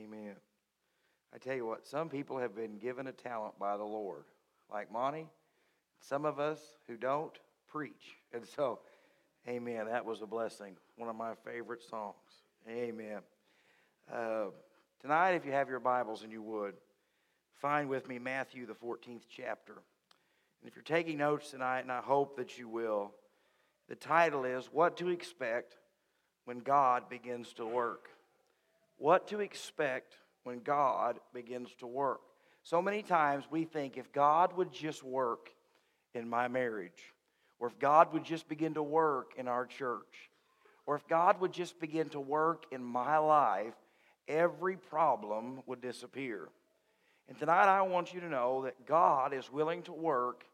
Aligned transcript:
Amen. 0.00 0.34
I 1.34 1.38
tell 1.38 1.56
you 1.56 1.66
what, 1.66 1.86
some 1.86 2.08
people 2.08 2.38
have 2.38 2.54
been 2.54 2.78
given 2.78 3.06
a 3.06 3.12
talent 3.12 3.58
by 3.58 3.76
the 3.76 3.84
Lord, 3.84 4.24
like 4.70 4.92
Monty. 4.92 5.26
Some 6.00 6.24
of 6.24 6.38
us 6.38 6.60
who 6.86 6.96
don't 6.96 7.32
preach. 7.68 8.16
And 8.32 8.46
so, 8.46 8.80
amen. 9.48 9.86
That 9.86 10.04
was 10.04 10.20
a 10.20 10.26
blessing. 10.26 10.76
One 10.96 11.08
of 11.08 11.16
my 11.16 11.34
favorite 11.44 11.82
songs. 11.82 12.16
Amen. 12.68 13.20
Uh, 14.12 14.46
tonight, 15.00 15.32
if 15.32 15.46
you 15.46 15.52
have 15.52 15.68
your 15.68 15.80
Bibles 15.80 16.22
and 16.22 16.32
you 16.32 16.42
would, 16.42 16.74
find 17.54 17.88
with 17.88 18.08
me 18.08 18.18
Matthew, 18.18 18.66
the 18.66 18.74
14th 18.74 19.22
chapter. 19.34 19.74
And 19.74 20.68
if 20.68 20.76
you're 20.76 20.82
taking 20.82 21.18
notes 21.18 21.50
tonight, 21.50 21.80
and 21.80 21.92
I 21.92 22.00
hope 22.00 22.36
that 22.36 22.58
you 22.58 22.68
will, 22.68 23.12
the 23.88 23.96
title 23.96 24.44
is 24.44 24.66
What 24.72 24.96
to 24.98 25.08
Expect 25.08 25.76
When 26.44 26.58
God 26.58 27.08
Begins 27.08 27.52
to 27.54 27.66
Work. 27.66 28.10
What 29.02 29.26
to 29.30 29.40
expect 29.40 30.14
when 30.44 30.60
God 30.60 31.18
begins 31.34 31.74
to 31.80 31.88
work. 31.88 32.20
So 32.62 32.80
many 32.80 33.02
times 33.02 33.42
we 33.50 33.64
think 33.64 33.96
if 33.96 34.12
God 34.12 34.56
would 34.56 34.72
just 34.72 35.02
work 35.02 35.48
in 36.14 36.28
my 36.28 36.46
marriage, 36.46 37.12
or 37.58 37.66
if 37.66 37.76
God 37.80 38.12
would 38.12 38.22
just 38.22 38.48
begin 38.48 38.74
to 38.74 38.82
work 38.84 39.32
in 39.36 39.48
our 39.48 39.66
church, 39.66 40.30
or 40.86 40.94
if 40.94 41.08
God 41.08 41.40
would 41.40 41.52
just 41.52 41.80
begin 41.80 42.10
to 42.10 42.20
work 42.20 42.66
in 42.70 42.80
my 42.80 43.18
life, 43.18 43.74
every 44.28 44.76
problem 44.76 45.64
would 45.66 45.80
disappear. 45.80 46.48
And 47.28 47.36
tonight 47.36 47.66
I 47.66 47.82
want 47.82 48.14
you 48.14 48.20
to 48.20 48.28
know 48.28 48.62
that 48.66 48.86
God 48.86 49.34
is 49.34 49.50
willing 49.50 49.82
to 49.82 49.92
work 49.92 50.44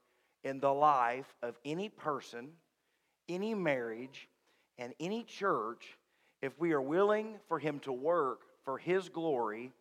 in 0.42 0.58
the 0.58 0.72
life 0.72 1.34
of 1.42 1.58
any 1.66 1.90
person, 1.90 2.48
any 3.28 3.52
marriage, 3.52 4.26
and 4.78 4.94
any 4.98 5.22
church 5.24 5.98
if 6.40 6.58
we 6.58 6.72
are 6.72 6.80
willing 6.80 7.34
for 7.48 7.58
Him 7.58 7.80
to 7.80 7.92
work 7.92 8.40
for 8.68 8.76
His 8.76 9.08
glory 9.08 9.72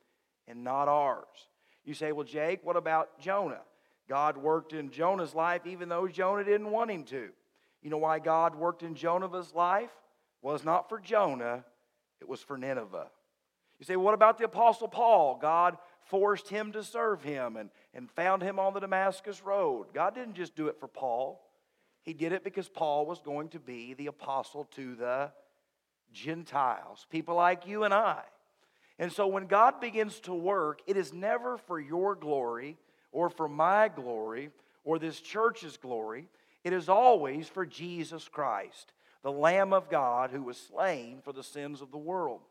and 0.47 0.63
not 0.63 0.87
ours. 0.87 1.49
You 1.83 1.93
say, 1.93 2.13
well, 2.13 2.23
Jake, 2.23 2.61
what 2.63 2.77
about 2.77 3.19
Jonah? 3.19 3.59
God 4.07 4.37
worked 4.37 4.71
in 4.71 4.91
Jonah's 4.91 5.35
life 5.35 5.67
even 5.67 5.89
though 5.89 6.07
Jonah 6.07 6.45
didn't 6.45 6.71
want 6.71 6.89
him 6.89 7.03
to. 7.03 7.27
You 7.81 7.89
know 7.89 7.97
why 7.97 8.19
God 8.19 8.55
worked 8.55 8.83
in 8.83 8.95
Jonah's 8.95 9.53
life? 9.53 9.89
Was 10.41 10.63
not 10.63 10.87
for 10.87 11.01
Jonah, 11.01 11.65
it 12.21 12.29
was 12.29 12.41
for 12.41 12.57
Nineveh. 12.57 13.09
You 13.77 13.85
say, 13.85 13.97
what 13.97 14.13
about 14.13 14.37
the 14.37 14.45
Apostle 14.45 14.87
Paul? 14.87 15.37
God 15.41 15.77
forced 16.05 16.47
him 16.47 16.71
to 16.71 16.81
serve 16.81 17.21
him 17.21 17.57
and, 17.57 17.69
and 17.93 18.09
found 18.09 18.41
him 18.41 18.57
on 18.57 18.73
the 18.73 18.79
Damascus 18.79 19.43
Road. 19.43 19.87
God 19.93 20.15
didn't 20.15 20.35
just 20.35 20.55
do 20.55 20.69
it 20.69 20.79
for 20.79 20.87
Paul, 20.87 21.45
He 22.03 22.13
did 22.13 22.31
it 22.31 22.45
because 22.45 22.69
Paul 22.69 23.05
was 23.05 23.19
going 23.19 23.49
to 23.49 23.59
be 23.59 23.95
the 23.95 24.07
apostle 24.07 24.63
to 24.75 24.95
the 24.95 25.33
Gentiles, 26.13 27.05
people 27.09 27.35
like 27.35 27.67
you 27.67 27.83
and 27.83 27.93
I. 27.93 28.21
And 28.99 29.11
so 29.11 29.27
when 29.27 29.47
God 29.47 29.79
begins 29.79 30.19
to 30.21 30.33
work, 30.33 30.81
it 30.87 30.97
is 30.97 31.13
never 31.13 31.57
for 31.57 31.79
your 31.79 32.15
glory 32.15 32.77
or 33.11 33.29
for 33.29 33.47
my 33.47 33.89
glory 33.89 34.49
or 34.83 34.97
this 34.97 35.19
church's 35.19 35.77
glory. 35.77 36.27
It 36.63 36.73
is 36.73 36.89
always 36.89 37.47
for 37.47 37.65
Jesus 37.65 38.27
Christ, 38.27 38.93
the 39.23 39.31
Lamb 39.31 39.71
of 39.73 39.89
God 39.89 40.31
who 40.31 40.41
was 40.43 40.57
slain 40.57 41.19
for 41.23 41.31
the 41.31 41.43
sins 41.43 41.81
of 41.81 41.91
the 41.91 41.97
world. 41.97 42.41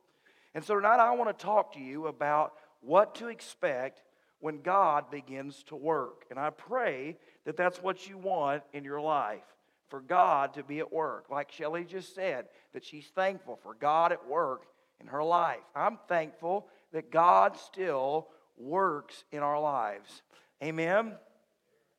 And 0.54 0.64
so 0.64 0.76
tonight 0.76 1.00
I 1.00 1.14
want 1.14 1.36
to 1.36 1.44
talk 1.44 1.74
to 1.74 1.80
you 1.80 2.06
about 2.06 2.54
what 2.80 3.14
to 3.16 3.28
expect 3.28 4.02
when 4.38 4.62
God 4.62 5.10
begins 5.10 5.64
to 5.64 5.76
work. 5.76 6.24
And 6.30 6.38
I 6.38 6.50
pray 6.50 7.16
that 7.44 7.56
that's 7.56 7.82
what 7.82 8.08
you 8.08 8.16
want 8.18 8.62
in 8.72 8.84
your 8.84 9.00
life 9.00 9.44
for 9.88 10.00
God 10.00 10.54
to 10.54 10.62
be 10.62 10.78
at 10.78 10.92
work. 10.92 11.26
Like 11.30 11.50
Shelley 11.50 11.84
just 11.84 12.14
said, 12.14 12.46
that 12.72 12.84
she's 12.84 13.06
thankful 13.14 13.58
for 13.62 13.74
God 13.74 14.12
at 14.12 14.28
work 14.28 14.66
in 15.00 15.06
her 15.08 15.22
life. 15.22 15.60
I'm 15.74 15.98
thankful 16.08 16.68
that 16.92 17.10
God 17.10 17.56
still 17.56 18.28
works 18.56 19.24
in 19.32 19.40
our 19.40 19.60
lives. 19.60 20.22
Amen? 20.62 21.14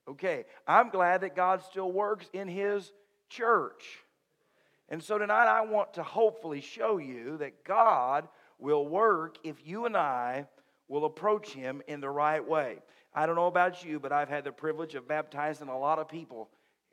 Okay, 0.08 0.46
I'm 0.68 0.90
glad 0.90 1.22
that 1.22 1.36
God 1.36 1.62
still 1.62 1.92
works 1.92 2.28
in 2.34 2.48
His 2.48 2.92
church. 3.30 3.84
And 4.90 5.04
so 5.04 5.18
tonight 5.18 5.48
I 5.48 5.62
want 5.62 5.96
to 5.96 6.04
hopefully 6.04 6.62
show 6.62 6.98
you 6.98 7.38
that 7.38 7.66
God 7.66 8.28
will 8.58 8.88
work 8.88 9.38
if 9.44 9.56
you 9.66 9.86
and 9.86 9.98
I 9.98 10.48
will 10.88 11.06
approach 11.06 11.50
Him 11.50 11.82
in 11.88 12.00
the 12.00 12.10
right 12.10 12.46
way. 12.46 12.78
I 13.14 13.26
don't 13.26 13.36
know 13.36 13.48
about 13.48 13.84
you, 13.84 14.00
but 14.00 14.12
I've 14.12 14.30
had 14.30 14.44
the 14.44 14.52
privilege 14.52 14.96
of 14.96 15.08
baptizing 15.08 15.68
a 15.68 15.78
lot 15.78 16.00
of 16.00 16.08
people 16.08 16.50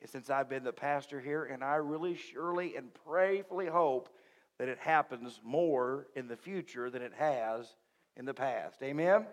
since 0.06 0.28
I've 0.28 0.48
been 0.48 0.64
the 0.64 0.72
pastor 0.72 1.20
here, 1.20 1.44
and 1.44 1.64
I 1.64 1.76
really 1.76 2.14
surely 2.14 2.76
and 2.76 2.88
prayerfully 3.06 3.66
hope 3.66 4.10
that 4.58 4.68
it 4.68 4.78
happens 4.78 5.40
more 5.44 6.06
in 6.14 6.28
the 6.28 6.36
future 6.36 6.90
than 6.90 7.02
it 7.02 7.12
has 7.14 7.66
in 8.16 8.24
the 8.24 8.34
past. 8.34 8.82
Amen? 8.82 9.26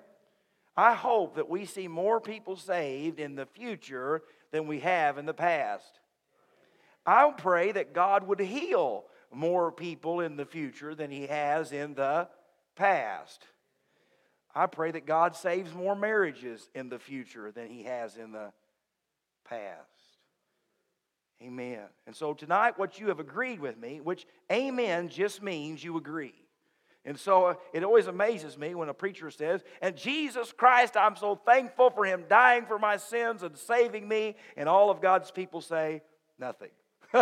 I 0.76 0.94
hope 0.94 1.36
that 1.36 1.50
we 1.50 1.66
see 1.66 1.88
more 1.88 2.20
people 2.22 2.56
saved 2.56 3.20
in 3.20 3.36
the 3.36 3.46
future 3.46 4.24
than 4.52 4.68
we 4.68 4.80
have 4.80 5.18
in 5.18 5.26
the 5.26 5.34
past. 5.34 6.00
I 7.06 7.32
pray 7.32 7.72
that 7.72 7.94
God 7.94 8.28
would 8.28 8.40
heal 8.40 9.06
more 9.34 9.72
people 9.72 10.20
in 10.22 10.38
the 10.38 10.46
future 10.46 10.96
than 10.96 11.12
He 11.12 11.28
has 11.28 11.72
in 11.72 11.94
the 11.94 12.28
past. 12.76 13.46
I 14.54 14.68
pray 14.68 14.92
that 14.92 15.06
God 15.06 15.36
saves 15.36 15.74
more 15.74 15.96
marriages 15.96 16.70
in 16.76 16.90
the 16.90 17.00
future 17.00 17.52
than 17.52 17.68
He 17.68 17.84
has 17.84 18.18
in 18.18 18.32
the 18.32 18.52
past. 19.48 19.91
Amen. 21.42 21.82
And 22.06 22.16
so 22.16 22.34
tonight, 22.34 22.78
what 22.78 23.00
you 23.00 23.08
have 23.08 23.20
agreed 23.20 23.60
with 23.60 23.78
me, 23.78 24.00
which 24.00 24.28
amen 24.52 25.10
just 25.10 25.42
means 25.42 25.84
you 25.84 25.98
agree. 25.98 26.36
And 27.04 27.18
so 27.18 27.46
uh, 27.46 27.54
it 27.74 27.84
always 27.84 28.06
amazes 28.06 28.58
me 28.58 28.76
when 28.76 28.90
a 28.90 28.94
preacher 28.94 29.32
says, 29.32 29.64
And 29.82 29.96
Jesus 29.96 30.54
Christ, 30.54 30.96
I'm 30.96 31.16
so 31.16 31.36
thankful 31.36 31.90
for 31.90 32.06
him 32.06 32.26
dying 32.30 32.66
for 32.66 32.78
my 32.78 32.98
sins 32.98 33.42
and 33.42 33.58
saving 33.58 34.08
me. 34.08 34.36
And 34.56 34.70
all 34.70 34.92
of 34.92 35.02
God's 35.02 35.32
people 35.32 35.62
say, 35.62 36.02
Nothing. 36.38 36.70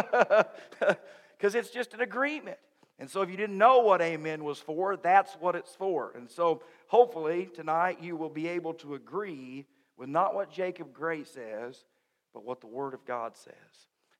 Because 1.39 1.55
it's 1.55 1.69
just 1.69 1.93
an 1.93 2.01
agreement. 2.01 2.57
And 2.99 3.09
so 3.09 3.21
if 3.21 3.29
you 3.29 3.37
didn't 3.37 3.57
know 3.57 3.79
what 3.79 4.01
amen 4.01 4.43
was 4.43 4.59
for, 4.59 4.97
that's 4.97 5.35
what 5.35 5.55
it's 5.55 5.73
for. 5.73 6.11
And 6.15 6.29
so 6.29 6.61
hopefully 6.87 7.49
tonight 7.53 8.03
you 8.03 8.17
will 8.17 8.29
be 8.29 8.49
able 8.49 8.73
to 8.75 8.95
agree 8.95 9.65
with 9.95 10.09
not 10.09 10.35
what 10.35 10.51
Jacob 10.51 10.93
Gray 10.93 11.23
says, 11.23 11.85
but 12.33 12.43
what 12.43 12.59
the 12.59 12.67
Word 12.67 12.93
of 12.93 13.05
God 13.05 13.37
says. 13.37 13.53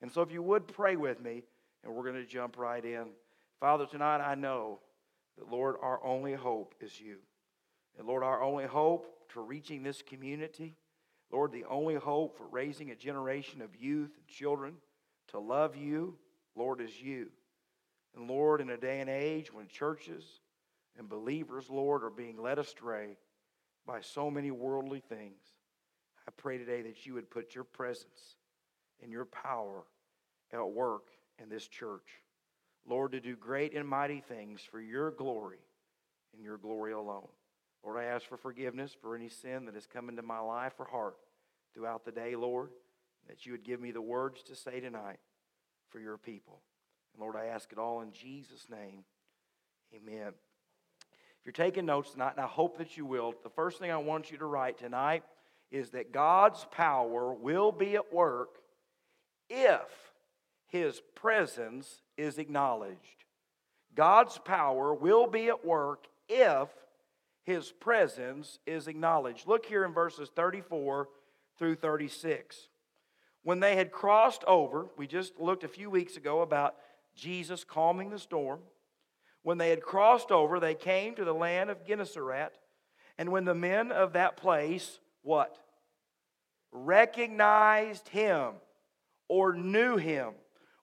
And 0.02 0.12
so, 0.12 0.22
if 0.22 0.32
you 0.32 0.42
would 0.42 0.68
pray 0.68 0.96
with 0.96 1.22
me, 1.22 1.44
and 1.84 1.94
we're 1.94 2.04
going 2.04 2.16
to 2.16 2.26
jump 2.26 2.58
right 2.58 2.84
in. 2.84 3.08
Father, 3.60 3.86
tonight 3.86 4.22
I 4.22 4.36
know 4.36 4.80
that, 5.38 5.52
Lord, 5.52 5.76
our 5.82 6.04
only 6.04 6.34
hope 6.34 6.76
is 6.82 7.00
you. 7.00 7.18
And, 7.98 8.08
Lord, 8.08 8.24
our 8.24 8.42
only 8.42 8.66
hope 8.66 9.08
for 9.28 9.44
reaching 9.44 9.84
this 9.84 10.02
community, 10.02 10.76
Lord, 11.32 11.52
the 11.52 11.66
only 11.66 11.96
hope 11.96 12.38
for 12.38 12.48
raising 12.48 12.92
a 12.92 12.96
generation 12.96 13.62
of 13.62 13.76
youth 13.76 14.12
and 14.18 14.28
children 14.28 14.76
to 15.30 15.40
love 15.40 15.76
you, 15.76 16.18
Lord, 16.56 16.82
is 16.82 17.02
you. 17.02 17.30
And, 18.16 18.28
Lord, 18.28 18.62
in 18.62 18.70
a 18.70 18.78
day 18.78 19.00
and 19.02 19.10
age 19.10 19.54
when 19.54 19.68
churches 19.68 20.24
and 20.98 21.08
believers, 21.08 21.70
Lord, 21.70 22.04
are 22.04 22.10
being 22.10 22.42
led 22.42 22.58
astray 22.58 23.18
by 23.86 24.02
so 24.02 24.32
many 24.32 24.52
worldly 24.52 25.02
things, 25.08 25.42
I 26.28 26.32
pray 26.36 26.58
today 26.58 26.82
that 26.84 27.06
you 27.06 27.14
would 27.16 27.30
put 27.30 27.56
your 27.56 27.64
presence 27.64 28.36
and 29.02 29.12
your 29.12 29.26
power 29.26 29.84
at 30.52 30.70
work 30.70 31.08
in 31.42 31.50
this 31.50 31.68
church. 31.68 32.08
Lord, 32.88 33.12
to 33.12 33.20
do 33.20 33.36
great 33.36 33.76
and 33.76 33.88
mighty 33.88 34.22
things 34.22 34.62
for 34.62 34.80
your 34.82 35.12
glory 35.12 35.60
and 36.34 36.44
your 36.44 36.58
glory 36.58 36.94
alone. 36.94 37.28
Lord, 37.84 37.98
I 37.98 38.06
ask 38.06 38.26
for 38.28 38.38
forgiveness 38.38 38.96
for 39.00 39.16
any 39.16 39.30
sin 39.30 39.66
that 39.66 39.76
has 39.76 39.86
come 39.86 40.10
into 40.10 40.22
my 40.22 40.40
life 40.40 40.74
or 40.80 40.86
heart 40.86 41.16
throughout 41.74 42.04
the 42.04 42.12
day, 42.12 42.36
Lord, 42.36 42.70
that 43.28 43.46
you 43.46 43.52
would 43.54 43.64
give 43.64 43.80
me 43.80 43.92
the 43.92 44.02
words 44.02 44.44
to 44.44 44.56
say 44.56 44.80
tonight 44.80 45.20
for 45.90 46.00
your 46.00 46.18
people. 46.18 46.62
And 47.14 47.22
Lord, 47.22 47.36
I 47.36 47.46
ask 47.46 47.72
it 47.72 47.78
all 47.78 48.02
in 48.02 48.12
Jesus' 48.12 48.68
name. 48.70 49.04
Amen. 49.96 50.34
If 51.40 51.46
you're 51.46 51.54
taking 51.54 51.86
notes 51.86 52.12
tonight, 52.12 52.34
and 52.36 52.44
I 52.44 52.48
hope 52.48 52.78
that 52.80 52.98
you 52.98 53.06
will, 53.06 53.34
the 53.44 53.50
first 53.50 53.80
thing 53.80 53.92
I 53.92 53.98
want 53.98 54.32
you 54.32 54.38
to 54.40 54.46
write 54.46 54.78
tonight 54.78 55.24
is 55.72 55.92
that 55.92 56.12
God's 56.12 56.66
power 56.72 57.34
will 57.34 57.72
be 57.72 57.96
at 57.96 58.14
work 58.14 58.59
if 59.50 60.12
his 60.68 61.02
presence 61.16 62.02
is 62.18 62.38
acknowledged. 62.38 63.26
God's 63.96 64.38
power 64.38 64.94
will 64.94 65.28
be 65.28 65.48
at 65.48 65.66
work 65.66 66.06
if 66.28 66.70
his 67.44 67.72
presence 67.72 68.60
is 68.68 68.88
acknowledged. 68.88 69.48
Look 69.48 69.66
here 69.66 69.84
in 69.84 69.94
verses 69.94 70.30
34 70.36 71.10
through 71.58 71.76
36. 71.76 72.70
When 73.44 73.60
they 73.60 73.76
had 73.76 73.92
crossed 73.92 74.44
over, 74.46 74.88
we 74.98 75.08
just 75.08 75.40
looked 75.40 75.64
a 75.64 75.70
few 75.70 75.90
weeks 75.90 76.18
ago 76.18 76.42
about 76.42 76.76
Jesus 77.16 77.64
calming 77.64 78.10
the 78.12 78.20
storm. 78.20 78.60
When 79.42 79.58
they 79.58 79.70
had 79.70 79.82
crossed 79.82 80.32
over, 80.32 80.60
they 80.60 80.76
came 80.76 81.16
to 81.16 81.26
the 81.26 81.34
land 81.34 81.70
of 81.70 81.86
Gennesaret. 81.86 82.54
And 83.18 83.32
when 83.32 83.46
the 83.46 83.56
men 83.56 83.92
of 83.92 84.14
that 84.14 84.38
place, 84.38 85.00
what? 85.24 85.58
Recognized 86.72 88.10
him 88.10 88.54
or 89.30 89.54
knew 89.54 89.96
him 89.96 90.34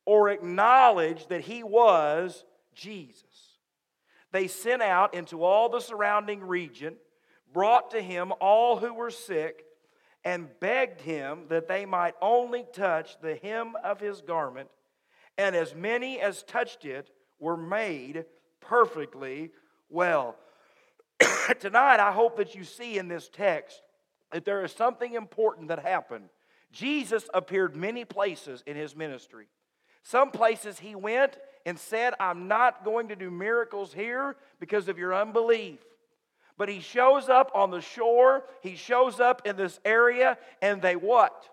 or 0.07 0.31
acknowledged 0.31 1.29
that 1.29 1.43
he 1.43 1.63
was 1.63 2.45
Jesus. 2.75 3.59
they 4.33 4.47
sent 4.47 4.83
out 4.83 5.15
into 5.15 5.43
all 5.43 5.69
the 5.69 5.81
surrounding 5.81 6.41
region, 6.41 6.95
brought 7.53 7.91
to 7.91 8.03
him 8.03 8.33
all 8.41 8.77
who 8.77 8.93
were 8.93 9.11
sick, 9.11 9.65
and 10.25 10.49
begged 10.61 11.01
him 11.01 11.45
that 11.49 11.69
they 11.69 11.87
might 11.87 12.15
only 12.21 12.65
touch 12.73 13.19
the 13.21 13.37
hem 13.37 13.75
of 13.83 14.01
his 14.01 14.21
garment. 14.21 14.69
And 15.39 15.55
as 15.55 15.75
many 15.75 16.21
as 16.21 16.43
touched 16.43 16.85
it 16.85 17.11
were 17.39 17.57
made 17.57 18.25
perfectly 18.61 19.53
well. 19.89 20.37
Tonight, 21.61 22.01
I 22.01 22.13
hope 22.13 22.37
that 22.37 22.55
you 22.55 22.65
see 22.65 22.99
in 22.99 23.09
this 23.09 23.31
text 23.33 23.81
that 24.33 24.45
there 24.45 24.65
is 24.65 24.73
something 24.73 25.15
important 25.15 25.69
that 25.69 25.79
happened. 25.79 26.29
Jesus 26.76 27.26
appeared 27.32 27.75
many 27.75 28.05
places 28.05 28.62
in 28.67 28.76
his 28.76 28.94
ministry. 28.94 29.46
Some 30.02 30.31
places 30.31 30.78
he 30.78 30.94
went 30.94 31.38
and 31.64 31.78
said, 31.78 32.12
I'm 32.20 32.49
not 32.49 32.84
going 32.84 33.08
to 33.08 33.17
do 33.17 33.31
miracles 33.31 33.94
here 33.94 34.37
because 34.61 34.88
of 34.88 34.99
your 34.99 35.14
unbelief. 35.14 35.78
But 36.58 36.69
he 36.69 36.81
shows 36.81 37.31
up 37.31 37.50
on 37.55 37.70
the 37.70 37.81
shore, 37.81 38.44
he 38.61 38.76
shows 38.76 39.20
up 39.20 39.46
in 39.46 39.56
this 39.56 39.81
area, 39.87 40.37
and 40.61 40.82
they 40.82 40.96
what? 40.96 41.49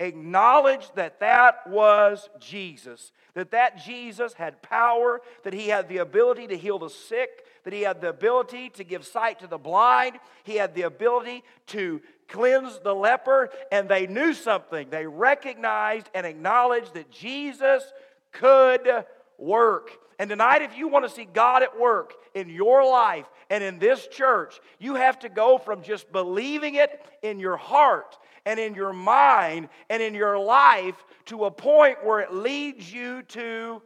Acknowledge 0.00 0.90
that 0.96 1.20
that 1.20 1.68
was 1.68 2.28
Jesus, 2.40 3.12
that 3.34 3.52
that 3.52 3.84
Jesus 3.84 4.32
had 4.32 4.60
power, 4.60 5.20
that 5.44 5.52
he 5.52 5.68
had 5.68 5.88
the 5.88 5.98
ability 5.98 6.48
to 6.48 6.56
heal 6.56 6.80
the 6.80 6.90
sick, 6.90 7.46
that 7.62 7.72
he 7.72 7.82
had 7.82 8.00
the 8.00 8.08
ability 8.08 8.70
to 8.70 8.82
give 8.82 9.06
sight 9.06 9.38
to 9.38 9.46
the 9.46 9.58
blind, 9.58 10.18
he 10.42 10.56
had 10.56 10.74
the 10.74 10.82
ability 10.82 11.44
to 11.68 12.00
cleanse 12.28 12.80
the 12.80 12.94
leper, 12.94 13.50
and 13.70 13.88
they 13.88 14.08
knew 14.08 14.34
something. 14.34 14.90
They 14.90 15.06
recognized 15.06 16.10
and 16.12 16.26
acknowledged 16.26 16.94
that 16.94 17.10
Jesus 17.10 17.84
could 18.32 19.04
work. 19.38 19.90
And 20.18 20.30
tonight, 20.30 20.62
if 20.62 20.76
you 20.76 20.88
want 20.88 21.04
to 21.04 21.10
see 21.10 21.24
God 21.24 21.62
at 21.62 21.78
work 21.78 22.14
in 22.34 22.48
your 22.48 22.84
life 22.84 23.26
and 23.50 23.64
in 23.64 23.78
this 23.78 24.06
church, 24.08 24.60
you 24.78 24.94
have 24.94 25.18
to 25.20 25.28
go 25.28 25.58
from 25.58 25.82
just 25.82 26.10
believing 26.12 26.76
it 26.76 27.04
in 27.22 27.38
your 27.38 27.56
heart 27.56 28.16
and 28.46 28.60
in 28.60 28.74
your 28.74 28.92
mind 28.92 29.68
and 29.90 30.02
in 30.02 30.14
your 30.14 30.38
life 30.38 30.96
to 31.26 31.44
a 31.44 31.50
point 31.50 32.04
where 32.04 32.20
it 32.20 32.32
leads 32.32 32.92
you 32.92 33.22
to 33.22 33.82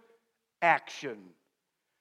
action. 0.63 1.19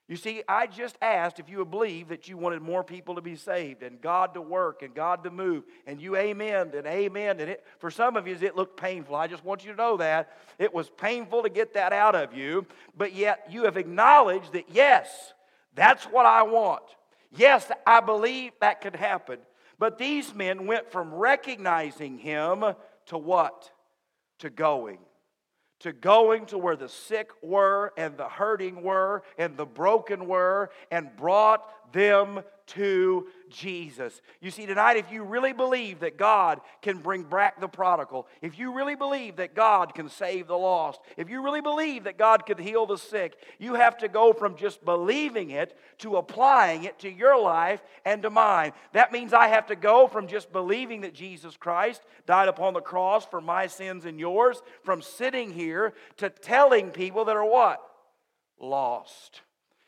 You 0.08 0.16
see, 0.16 0.42
I 0.48 0.68
just 0.68 0.98
asked 1.02 1.38
if 1.38 1.50
you 1.50 1.58
would 1.58 1.70
believe 1.70 2.08
that 2.08 2.30
you 2.30 2.38
wanted 2.38 2.62
more 2.62 2.82
people 2.82 3.16
to 3.16 3.22
be 3.22 3.36
saved 3.36 3.84
and 3.84 4.00
God 4.00 4.36
to 4.36 4.42
work 4.42 4.82
and 4.82 4.96
God 4.96 5.26
to 5.26 5.30
move, 5.30 5.66
and 5.86 6.02
you 6.02 6.16
amen 6.16 6.72
and 6.74 6.88
amen. 6.88 7.42
And 7.42 7.50
it, 7.50 7.66
for 7.80 7.92
some 7.92 8.16
of 8.16 8.26
you, 8.26 8.38
it 8.40 8.56
looked 8.56 8.80
painful. 8.80 9.16
I 9.16 9.28
just 9.28 9.44
want 9.44 9.66
you 9.66 9.72
to 9.72 9.78
know 9.78 9.98
that. 9.98 10.38
It 10.60 10.74
was 10.74 10.90
painful 10.90 11.44
to 11.44 11.50
get 11.50 11.74
that 11.74 11.92
out 11.92 12.16
of 12.16 12.34
you, 12.34 12.66
but 12.98 13.14
yet 13.14 13.48
you 13.50 13.66
have 13.66 13.76
acknowledged 13.76 14.54
that, 14.54 14.70
yes, 14.72 15.34
that's 15.76 16.06
what 16.06 16.26
I 16.26 16.44
want. 16.44 16.84
Yes, 17.36 17.70
I 17.86 18.00
believe 18.00 18.54
that 18.62 18.80
could 18.80 18.96
happen. 18.96 19.40
But 19.80 19.98
these 19.98 20.34
men 20.34 20.66
went 20.66 20.92
from 20.92 21.14
recognizing 21.14 22.18
him 22.18 22.64
to 23.08 23.18
what? 23.18 23.72
To 24.40 24.50
going 24.50 25.00
to 25.80 25.94
going 25.94 26.46
to 26.48 26.58
where 26.58 26.76
the 26.76 26.90
sick 26.90 27.30
were 27.44 27.94
and 27.98 28.18
the 28.18 28.28
hurting 28.28 28.82
were 28.82 29.24
and 29.38 29.56
the 29.56 29.66
broken 29.66 30.28
were 30.28 30.72
and 30.90 31.16
brought 31.16 31.70
them 31.92 32.42
to 32.68 33.28
Jesus. 33.50 34.22
You 34.42 34.52
see, 34.52 34.66
tonight, 34.66 34.98
if 34.98 35.12
you 35.12 35.24
really 35.24 35.54
believe 35.54 36.02
that 36.02 36.18
God 36.18 36.60
can 36.82 36.98
bring 36.98 37.24
back 37.24 37.62
the 37.62 37.68
prodigal, 37.68 38.28
if 38.42 38.60
you 38.60 38.74
really 38.74 38.96
believe 38.96 39.38
that 39.38 39.56
God 39.56 39.94
can 39.94 40.10
save 40.10 40.48
the 40.48 40.58
lost, 40.58 41.00
if 41.16 41.30
you 41.30 41.42
really 41.42 41.62
believe 41.62 42.04
that 42.04 42.18
God 42.18 42.46
can 42.46 42.58
heal 42.58 42.86
the 42.86 42.98
sick, 42.98 43.38
you 43.58 43.76
have 43.76 43.98
to 44.00 44.10
go 44.10 44.34
from 44.34 44.58
just 44.58 44.84
believing 44.84 45.52
it 45.52 45.78
to 46.00 46.18
applying 46.18 46.84
it 46.84 47.00
to 47.00 47.10
your 47.10 47.42
life 47.42 47.82
and 48.04 48.22
to 48.24 48.30
mine. 48.30 48.74
That 48.92 49.14
means 49.14 49.34
I 49.34 49.48
have 49.48 49.68
to 49.68 49.76
go 49.76 50.08
from 50.08 50.28
just 50.28 50.52
believing 50.52 51.02
that 51.02 51.14
Jesus 51.14 51.56
Christ 51.56 52.02
died 52.26 52.50
upon 52.50 52.74
the 52.74 52.82
cross 52.82 53.26
for 53.26 53.40
my 53.40 53.68
sins 53.68 54.04
and 54.04 54.20
yours, 54.20 54.62
from 54.84 55.02
sitting 55.02 55.54
here 55.54 55.94
to 56.18 56.30
telling 56.30 56.92
people 56.92 57.26
that 57.26 57.38
are 57.38 57.50
what? 57.50 57.82
Lost. 58.60 59.42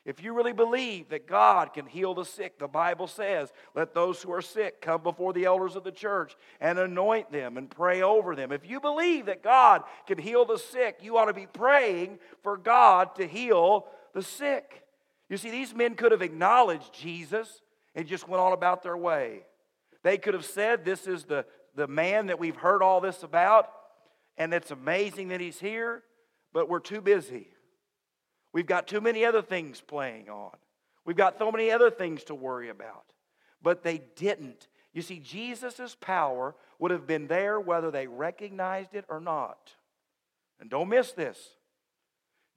If 0.05 0.23
you 0.23 0.33
really 0.33 0.53
believe 0.53 1.09
that 1.09 1.27
God 1.27 1.73
can 1.73 1.85
heal 1.85 2.13
the 2.13 2.23
sick, 2.23 2.57
the 2.57 2.67
Bible 2.67 3.05
says, 3.05 3.51
let 3.75 3.93
those 3.93 4.21
who 4.21 4.31
are 4.31 4.41
sick 4.41 4.81
come 4.81 5.03
before 5.03 5.33
the 5.33 5.45
elders 5.45 5.75
of 5.75 5.83
the 5.83 5.91
church 5.91 6.35
and 6.61 6.79
anoint 6.79 7.31
them 7.31 7.57
and 7.57 7.69
pray 7.69 8.01
over 8.01 8.35
them. 8.35 8.51
If 8.51 8.67
you 8.67 8.79
believe 8.79 9.25
that 9.25 9.43
God 9.43 9.83
can 10.07 10.17
heal 10.17 10.45
the 10.45 10.57
sick, 10.57 10.99
you 11.01 11.17
ought 11.17 11.25
to 11.25 11.33
be 11.33 11.47
praying 11.47 12.19
for 12.41 12.57
God 12.57 13.15
to 13.15 13.27
heal 13.27 13.87
the 14.13 14.23
sick. 14.23 14.83
You 15.29 15.37
see, 15.37 15.51
these 15.51 15.75
men 15.75 15.95
could 15.95 16.11
have 16.11 16.21
acknowledged 16.21 16.93
Jesus 16.93 17.61
and 17.93 18.07
just 18.07 18.27
went 18.27 18.41
on 18.41 18.53
about 18.53 18.81
their 18.81 18.97
way. 18.97 19.41
They 20.03 20.17
could 20.17 20.33
have 20.33 20.45
said, 20.45 20.85
This 20.85 21.07
is 21.07 21.25
the, 21.25 21.45
the 21.75 21.87
man 21.87 22.27
that 22.27 22.39
we've 22.39 22.55
heard 22.55 22.81
all 22.81 23.01
this 23.01 23.21
about, 23.21 23.69
and 24.37 24.53
it's 24.53 24.71
amazing 24.71 25.27
that 25.27 25.41
he's 25.41 25.59
here, 25.59 26.03
but 26.53 26.69
we're 26.69 26.79
too 26.79 27.01
busy. 27.01 27.49
We've 28.51 28.65
got 28.65 28.87
too 28.87 29.01
many 29.01 29.25
other 29.25 29.41
things 29.41 29.81
playing 29.81 30.29
on. 30.29 30.55
We've 31.05 31.15
got 31.15 31.37
so 31.37 31.51
many 31.51 31.71
other 31.71 31.89
things 31.89 32.23
to 32.25 32.35
worry 32.35 32.69
about. 32.69 33.13
But 33.61 33.83
they 33.83 34.01
didn't. 34.15 34.67
You 34.93 35.01
see, 35.01 35.19
Jesus' 35.19 35.95
power 35.99 36.55
would 36.79 36.91
have 36.91 37.05
been 37.05 37.27
there 37.27 37.59
whether 37.59 37.91
they 37.91 38.07
recognized 38.07 38.95
it 38.95 39.05
or 39.09 39.19
not. 39.19 39.75
And 40.59 40.69
don't 40.69 40.89
miss 40.89 41.11
this. 41.11 41.37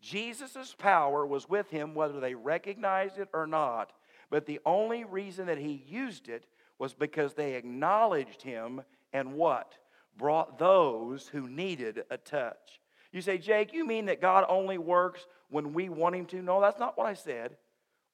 Jesus' 0.01 0.75
power 0.77 1.25
was 1.25 1.49
with 1.49 1.71
him 1.71 1.95
whether 1.95 2.21
they 2.21 2.35
recognized 2.35 3.19
it 3.19 3.29
or 3.33 3.47
not. 3.47 3.93
But 4.31 4.47
the 4.47 4.61
only 4.67 5.05
reason 5.05 5.47
that 5.47 5.59
he 5.59 5.85
used 5.87 6.29
it 6.29 6.47
was 6.79 6.95
because 6.95 7.35
they 7.35 7.55
acknowledged 7.55 8.43
him 8.43 8.83
and 9.13 9.35
what? 9.35 9.75
Brought 10.17 10.59
those 10.59 11.29
who 11.29 11.49
needed 11.49 12.03
a 12.11 12.17
touch. 12.17 12.82
You 13.13 13.21
say, 13.21 13.39
Jake, 13.39 13.73
you 13.73 13.87
mean 13.87 14.07
that 14.07 14.21
God 14.21 14.45
only 14.49 14.79
works 14.79 15.27
when 15.51 15.75
we 15.75 15.89
want 15.89 16.17
Him 16.17 16.27
to? 16.27 16.43
No, 16.43 16.61
that's 16.61 16.79
not 16.79 16.97
what 16.97 17.07
I 17.07 17.15
said. 17.15 17.57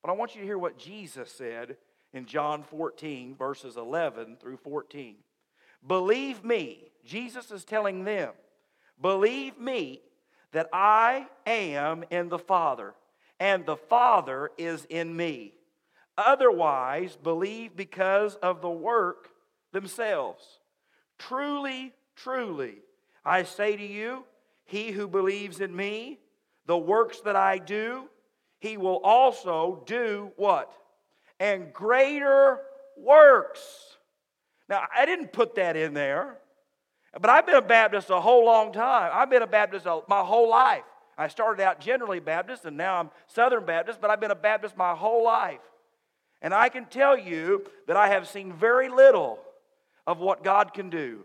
But 0.02 0.10
I 0.10 0.14
want 0.14 0.34
you 0.34 0.40
to 0.40 0.46
hear 0.46 0.58
what 0.58 0.78
Jesus 0.78 1.30
said 1.30 1.76
in 2.12 2.26
John 2.26 2.62
14, 2.64 3.36
verses 3.36 3.76
11 3.76 4.38
through 4.40 4.58
14. 4.58 5.16
Believe 5.86 6.44
me, 6.44 6.90
Jesus 7.04 7.50
is 7.50 7.64
telling 7.64 8.04
them, 8.04 8.32
believe 9.00 9.58
me 9.58 10.00
that 10.52 10.68
I 10.72 11.26
am 11.46 12.04
in 12.10 12.28
the 12.28 12.38
Father, 12.38 12.94
and 13.38 13.64
the 13.64 13.76
Father 13.76 14.50
is 14.58 14.86
in 14.88 15.16
me. 15.16 15.52
Otherwise, 16.16 17.16
believe 17.16 17.76
because 17.76 18.34
of 18.36 18.60
the 18.60 18.70
work 18.70 19.28
themselves. 19.72 20.44
Truly, 21.18 21.92
truly, 22.16 22.78
I 23.24 23.44
say 23.44 23.76
to 23.76 23.86
you, 23.86 24.24
he 24.68 24.90
who 24.90 25.08
believes 25.08 25.60
in 25.60 25.74
me, 25.74 26.18
the 26.66 26.76
works 26.76 27.20
that 27.22 27.36
I 27.36 27.56
do, 27.56 28.04
he 28.60 28.76
will 28.76 28.98
also 28.98 29.82
do 29.86 30.30
what? 30.36 30.70
And 31.40 31.72
greater 31.72 32.60
works. 32.98 33.62
Now, 34.68 34.82
I 34.94 35.06
didn't 35.06 35.32
put 35.32 35.54
that 35.54 35.74
in 35.74 35.94
there, 35.94 36.36
but 37.18 37.30
I've 37.30 37.46
been 37.46 37.54
a 37.56 37.62
Baptist 37.62 38.10
a 38.10 38.20
whole 38.20 38.44
long 38.44 38.74
time. 38.74 39.10
I've 39.14 39.30
been 39.30 39.40
a 39.40 39.46
Baptist 39.46 39.86
my 40.06 40.20
whole 40.20 40.50
life. 40.50 40.82
I 41.16 41.28
started 41.28 41.62
out 41.62 41.80
generally 41.80 42.20
Baptist, 42.20 42.66
and 42.66 42.76
now 42.76 43.00
I'm 43.00 43.10
Southern 43.26 43.64
Baptist, 43.64 44.02
but 44.02 44.10
I've 44.10 44.20
been 44.20 44.30
a 44.30 44.36
Baptist 44.36 44.76
my 44.76 44.94
whole 44.94 45.24
life. 45.24 45.60
And 46.42 46.52
I 46.52 46.68
can 46.68 46.84
tell 46.84 47.16
you 47.16 47.64
that 47.86 47.96
I 47.96 48.08
have 48.08 48.28
seen 48.28 48.52
very 48.52 48.90
little 48.90 49.38
of 50.06 50.18
what 50.18 50.44
God 50.44 50.74
can 50.74 50.90
do. 50.90 51.24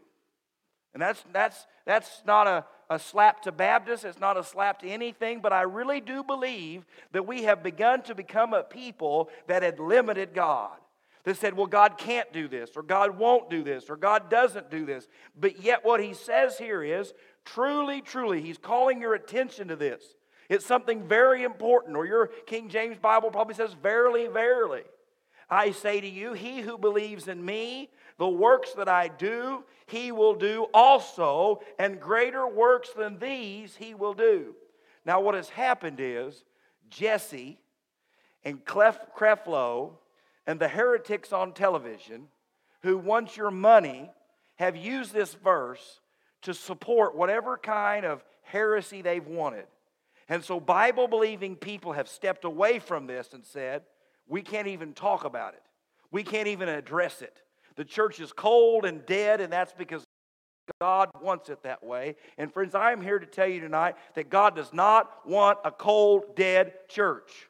And 0.94 1.02
that's, 1.02 1.22
that's, 1.34 1.68
that's 1.86 2.22
not 2.26 2.48
a, 2.48 2.66
a 2.94 3.00
slap 3.00 3.42
to 3.42 3.52
Baptists, 3.52 4.06
it's 4.06 4.20
not 4.20 4.38
a 4.38 4.44
slap 4.44 4.80
to 4.80 4.88
anything, 4.88 5.42
but 5.42 5.52
I 5.52 5.64
really 5.64 6.00
do 6.00 6.24
believe 6.24 6.86
that 7.12 7.28
we 7.28 7.44
have 7.44 7.62
begun 7.64 8.02
to 8.04 8.16
become 8.16 8.54
a 8.54 8.64
people 8.64 9.30
that 9.48 9.64
had 9.64 9.80
limited 9.80 10.34
God. 10.34 10.78
That 11.26 11.38
said, 11.38 11.56
well, 11.56 11.68
God 11.68 11.98
can't 11.98 12.32
do 12.34 12.50
this, 12.50 12.72
or 12.76 12.84
God 12.84 13.18
won't 13.18 13.50
do 13.50 13.64
this, 13.64 13.90
or 13.90 13.96
God 13.96 14.30
doesn't 14.30 14.70
do 14.70 14.86
this. 14.86 15.08
But 15.40 15.62
yet, 15.64 15.86
what 15.86 16.04
he 16.04 16.14
says 16.14 16.58
here 16.58 16.84
is 16.84 17.14
truly, 17.46 18.02
truly, 18.02 18.42
he's 18.42 18.58
calling 18.58 19.00
your 19.00 19.14
attention 19.14 19.70
to 19.70 19.78
this. 19.78 20.04
It's 20.50 20.66
something 20.66 21.08
very 21.08 21.44
important, 21.44 21.96
or 21.96 22.06
your 22.06 22.28
King 22.28 22.68
James 22.68 22.98
Bible 22.98 23.32
probably 23.32 23.56
says, 23.56 23.74
verily, 23.82 24.28
verily. 24.28 24.84
I 25.50 25.72
say 25.72 26.02
to 26.02 26.08
you, 26.08 26.34
he 26.34 26.62
who 26.62 26.78
believes 26.78 27.28
in 27.28 27.44
me, 27.44 27.90
the 28.18 28.28
works 28.28 28.74
that 28.74 28.88
I 28.88 29.08
do, 29.08 29.64
he 29.88 30.12
will 30.12 30.36
do 30.36 30.68
also, 30.74 31.62
and 31.78 32.00
greater 32.00 32.48
works 32.48 32.90
than 32.96 33.20
these 33.20 33.76
he 33.76 33.94
will 33.94 34.14
do. 34.14 34.56
Now, 35.06 35.22
what 35.22 35.36
has 35.36 35.50
happened 35.50 36.00
is 36.00 36.44
Jesse 36.90 37.60
and 38.44 38.64
Clef- 38.64 39.14
Creflo 39.16 39.94
and 40.48 40.60
the 40.60 40.68
heretics 40.68 41.34
on 41.34 41.54
television 41.54 42.28
who 42.82 42.98
want 42.98 43.38
your 43.38 43.52
money 43.52 44.12
have 44.56 44.76
used 44.76 45.14
this 45.14 45.34
verse 45.34 46.00
to 46.44 46.54
support 46.54 47.16
whatever 47.16 47.58
kind 47.58 48.06
of 48.06 48.24
heresy 48.44 49.02
they've 49.02 49.28
wanted. 49.28 49.66
And 50.30 50.44
so, 50.44 50.60
Bible 50.60 51.08
believing 51.08 51.56
people 51.56 51.94
have 51.94 52.08
stepped 52.08 52.46
away 52.46 52.80
from 52.80 53.08
this 53.08 53.34
and 53.34 53.46
said, 53.46 53.84
we 54.28 54.42
can't 54.42 54.68
even 54.68 54.94
talk 54.94 55.26
about 55.26 55.54
it. 55.54 55.64
We 56.12 56.24
can't 56.24 56.48
even 56.48 56.70
address 56.70 57.22
it. 57.22 57.42
The 57.76 57.86
church 57.86 58.20
is 58.20 58.32
cold 58.32 58.86
and 58.86 59.06
dead, 59.06 59.42
and 59.42 59.52
that's 59.52 59.74
because 59.74 60.04
God 60.80 61.10
wants 61.22 61.50
it 61.50 61.64
that 61.64 61.84
way. 61.84 62.16
And 62.38 62.54
friends, 62.54 62.76
I 62.76 62.92
am 62.92 63.02
here 63.02 63.20
to 63.20 63.26
tell 63.26 63.48
you 63.48 63.60
tonight 63.60 63.96
that 64.16 64.30
God 64.30 64.56
does 64.56 64.72
not 64.74 65.28
want 65.28 65.60
a 65.66 65.72
cold, 65.72 66.36
dead 66.36 66.74
church. 66.88 67.50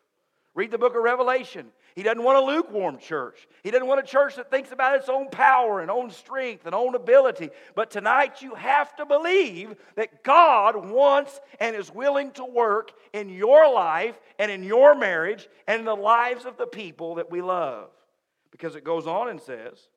Read 0.56 0.72
the 0.72 0.78
book 0.78 0.96
of 0.96 1.04
Revelation. 1.04 1.72
He 1.96 2.04
doesn't 2.04 2.24
want 2.24 2.38
a 2.38 2.42
lukewarm 2.42 2.98
church. 2.98 3.48
He 3.64 3.70
doesn't 3.70 3.88
want 3.88 4.00
a 4.00 4.04
church 4.04 4.36
that 4.36 4.50
thinks 4.50 4.72
about 4.72 4.96
its 4.96 5.10
own 5.10 5.30
power 5.30 5.82
and 5.82 5.92
own 5.92 6.10
strength 6.10 6.66
and 6.66 6.74
own 6.74 6.96
ability. 6.96 7.52
But 7.76 7.92
tonight 7.92 8.42
you 8.42 8.56
have 8.56 8.96
to 8.96 9.06
believe 9.06 9.76
that 9.96 10.24
God 10.24 10.76
wants 10.90 11.40
and 11.60 11.76
is 11.76 11.94
willing 11.94 12.32
to 12.32 12.46
work 12.46 12.92
in 13.14 13.30
your 13.30 13.72
life 13.72 14.20
and 14.40 14.52
in 14.52 14.64
your 14.64 14.96
marriage 14.96 15.48
and 15.68 15.80
in 15.80 15.86
the 15.86 15.96
lives 15.96 16.46
of 16.46 16.58
the 16.58 16.68
people 16.68 17.16
that 17.16 17.30
we 17.30 17.42
love. 17.42 17.90
Because 18.52 18.76
it 18.76 18.84
goes 18.84 19.06
on 19.06 19.30
and 19.30 19.40
says, 19.40 19.90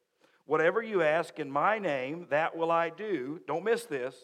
Whatever 0.46 0.80
you 0.80 1.02
ask 1.02 1.40
in 1.40 1.50
my 1.50 1.78
name, 1.78 2.26
that 2.30 2.56
will 2.56 2.70
I 2.70 2.90
do. 2.90 3.40
Don't 3.48 3.64
miss 3.64 3.84
this. 3.84 4.14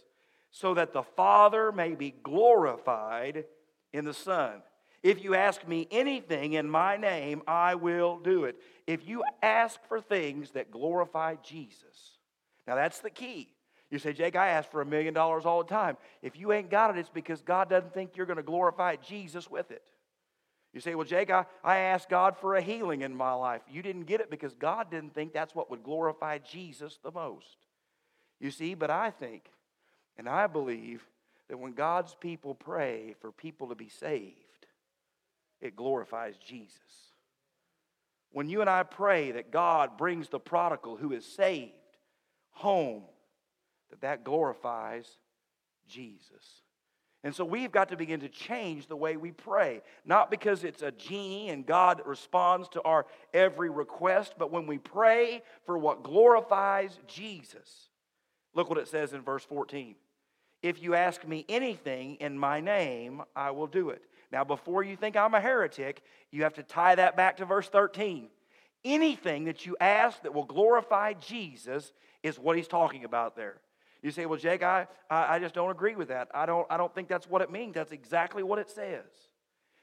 So 0.52 0.74
that 0.74 0.92
the 0.92 1.02
Father 1.02 1.72
may 1.72 1.94
be 1.94 2.14
glorified 2.22 3.44
in 3.92 4.04
the 4.04 4.14
Son. 4.14 4.62
If 5.02 5.25
you 5.25 5.35
ask 5.35 5.66
me 5.66 5.88
anything 5.90 6.52
in 6.52 6.71
my 6.71 6.97
name, 6.97 7.42
I 7.47 7.75
will 7.75 8.18
do 8.18 8.44
it. 8.44 8.56
If 8.87 9.06
you 9.06 9.25
ask 9.42 9.80
for 9.88 10.00
things 10.00 10.52
that 10.52 10.71
glorify 10.71 11.37
Jesus, 11.42 12.18
now 12.66 12.76
that's 12.76 13.00
the 13.00 13.11
key. 13.11 13.52
You 13.90 13.99
say, 13.99 14.12
Jake, 14.12 14.37
I 14.37 14.49
ask 14.49 14.71
for 14.71 14.80
a 14.80 14.87
million 14.87 15.12
dollars 15.12 15.44
all 15.44 15.62
the 15.62 15.68
time. 15.68 15.97
If 16.23 16.38
you 16.38 16.52
ain't 16.52 16.71
got 16.71 16.90
it, 16.90 16.99
it's 16.99 17.11
because 17.11 17.42
God 17.42 17.68
doesn't 17.68 17.92
think 17.92 18.16
you're 18.16 18.26
going 18.26 18.38
to 18.38 18.42
glorify 18.42 18.97
Jesus 18.97 19.50
with 19.50 19.71
it. 19.71 19.82
You 20.73 20.80
say, 20.80 20.94
well, 20.94 21.04
Jake, 21.04 21.30
I, 21.30 21.44
I 21.62 21.78
asked 21.78 22.09
God 22.09 22.37
for 22.38 22.54
a 22.54 22.62
healing 22.62 23.02
in 23.02 23.14
my 23.14 23.32
life. 23.32 23.61
You 23.71 23.82
didn't 23.82 24.04
get 24.04 24.21
it 24.21 24.30
because 24.30 24.54
God 24.54 24.90
didn't 24.90 25.14
think 25.14 25.32
that's 25.32 25.54
what 25.54 25.71
would 25.71 25.82
glorify 25.82 26.38
Jesus 26.38 26.99
the 27.02 27.11
most. 27.11 27.66
You 28.40 28.50
see, 28.50 28.75
but 28.75 28.90
I 28.90 29.11
think 29.11 29.50
and 30.16 30.28
I 30.28 30.47
believe 30.47 31.04
that 31.49 31.59
when 31.59 31.73
God's 31.73 32.14
people 32.14 32.54
pray 32.54 33.14
for 33.21 33.32
people 33.32 33.68
to 33.68 33.75
be 33.75 33.88
saved, 33.88 34.41
it 35.62 35.76
glorifies 35.76 36.37
Jesus. 36.37 36.76
When 38.33 38.49
you 38.49 38.61
and 38.61 38.69
I 38.69 38.83
pray 38.83 39.31
that 39.33 39.50
God 39.50 39.97
brings 39.97 40.28
the 40.28 40.40
prodigal 40.40 40.97
who 40.97 41.12
is 41.12 41.25
saved 41.25 41.73
home, 42.50 43.04
that 43.90 44.00
that 44.00 44.25
glorifies 44.25 45.07
Jesus. 45.88 46.62
And 47.25 47.35
so 47.35 47.45
we've 47.45 47.71
got 47.71 47.90
to 47.90 47.97
begin 47.97 48.21
to 48.21 48.28
change 48.28 48.88
the 48.88 48.97
way 48.97 49.16
we 49.16 49.31
pray. 49.31 49.83
Not 50.04 50.31
because 50.31 50.64
it's 50.64 50.83
a 50.83 50.90
genie 50.90 51.50
and 51.50 51.64
God 51.64 52.02
responds 52.04 52.69
to 52.71 52.83
our 52.83 53.07
every 53.33 53.71
request, 53.71 54.35
but 54.38 54.50
when 54.50 54.66
we 54.66 54.78
pray 54.78 55.42
for 55.64 55.78
what 55.78 56.02
glorifies 56.02 56.99
Jesus. 57.07 57.88
Look 58.54 58.69
what 58.69 58.78
it 58.78 58.88
says 58.88 59.12
in 59.12 59.23
verse 59.23 59.45
14. 59.45 59.95
If 60.62 60.83
you 60.83 60.95
ask 60.95 61.26
me 61.26 61.45
anything 61.49 62.16
in 62.16 62.37
my 62.37 62.61
name, 62.61 63.23
I 63.37 63.52
will 63.52 63.66
do 63.69 63.90
it. 63.90 64.02
Now, 64.32 64.44
before 64.44 64.82
you 64.82 64.96
think 64.96 65.14
I'm 65.14 65.34
a 65.34 65.40
heretic, 65.40 66.02
you 66.30 66.44
have 66.44 66.54
to 66.54 66.62
tie 66.62 66.94
that 66.94 67.16
back 67.16 67.36
to 67.36 67.44
verse 67.44 67.68
13. 67.68 68.28
Anything 68.84 69.44
that 69.44 69.66
you 69.66 69.76
ask 69.78 70.22
that 70.22 70.34
will 70.34 70.46
glorify 70.46 71.12
Jesus 71.12 71.92
is 72.22 72.38
what 72.38 72.56
he's 72.56 72.66
talking 72.66 73.04
about 73.04 73.36
there. 73.36 73.60
You 74.02 74.10
say, 74.10 74.26
well, 74.26 74.38
Jake, 74.38 74.62
I, 74.62 74.88
I 75.08 75.38
just 75.38 75.54
don't 75.54 75.70
agree 75.70 75.94
with 75.94 76.08
that. 76.08 76.28
I 76.34 76.46
don't, 76.46 76.66
I 76.70 76.76
don't 76.76 76.92
think 76.92 77.08
that's 77.08 77.28
what 77.28 77.42
it 77.42 77.52
means. 77.52 77.74
That's 77.74 77.92
exactly 77.92 78.42
what 78.42 78.58
it 78.58 78.70
says. 78.70 79.04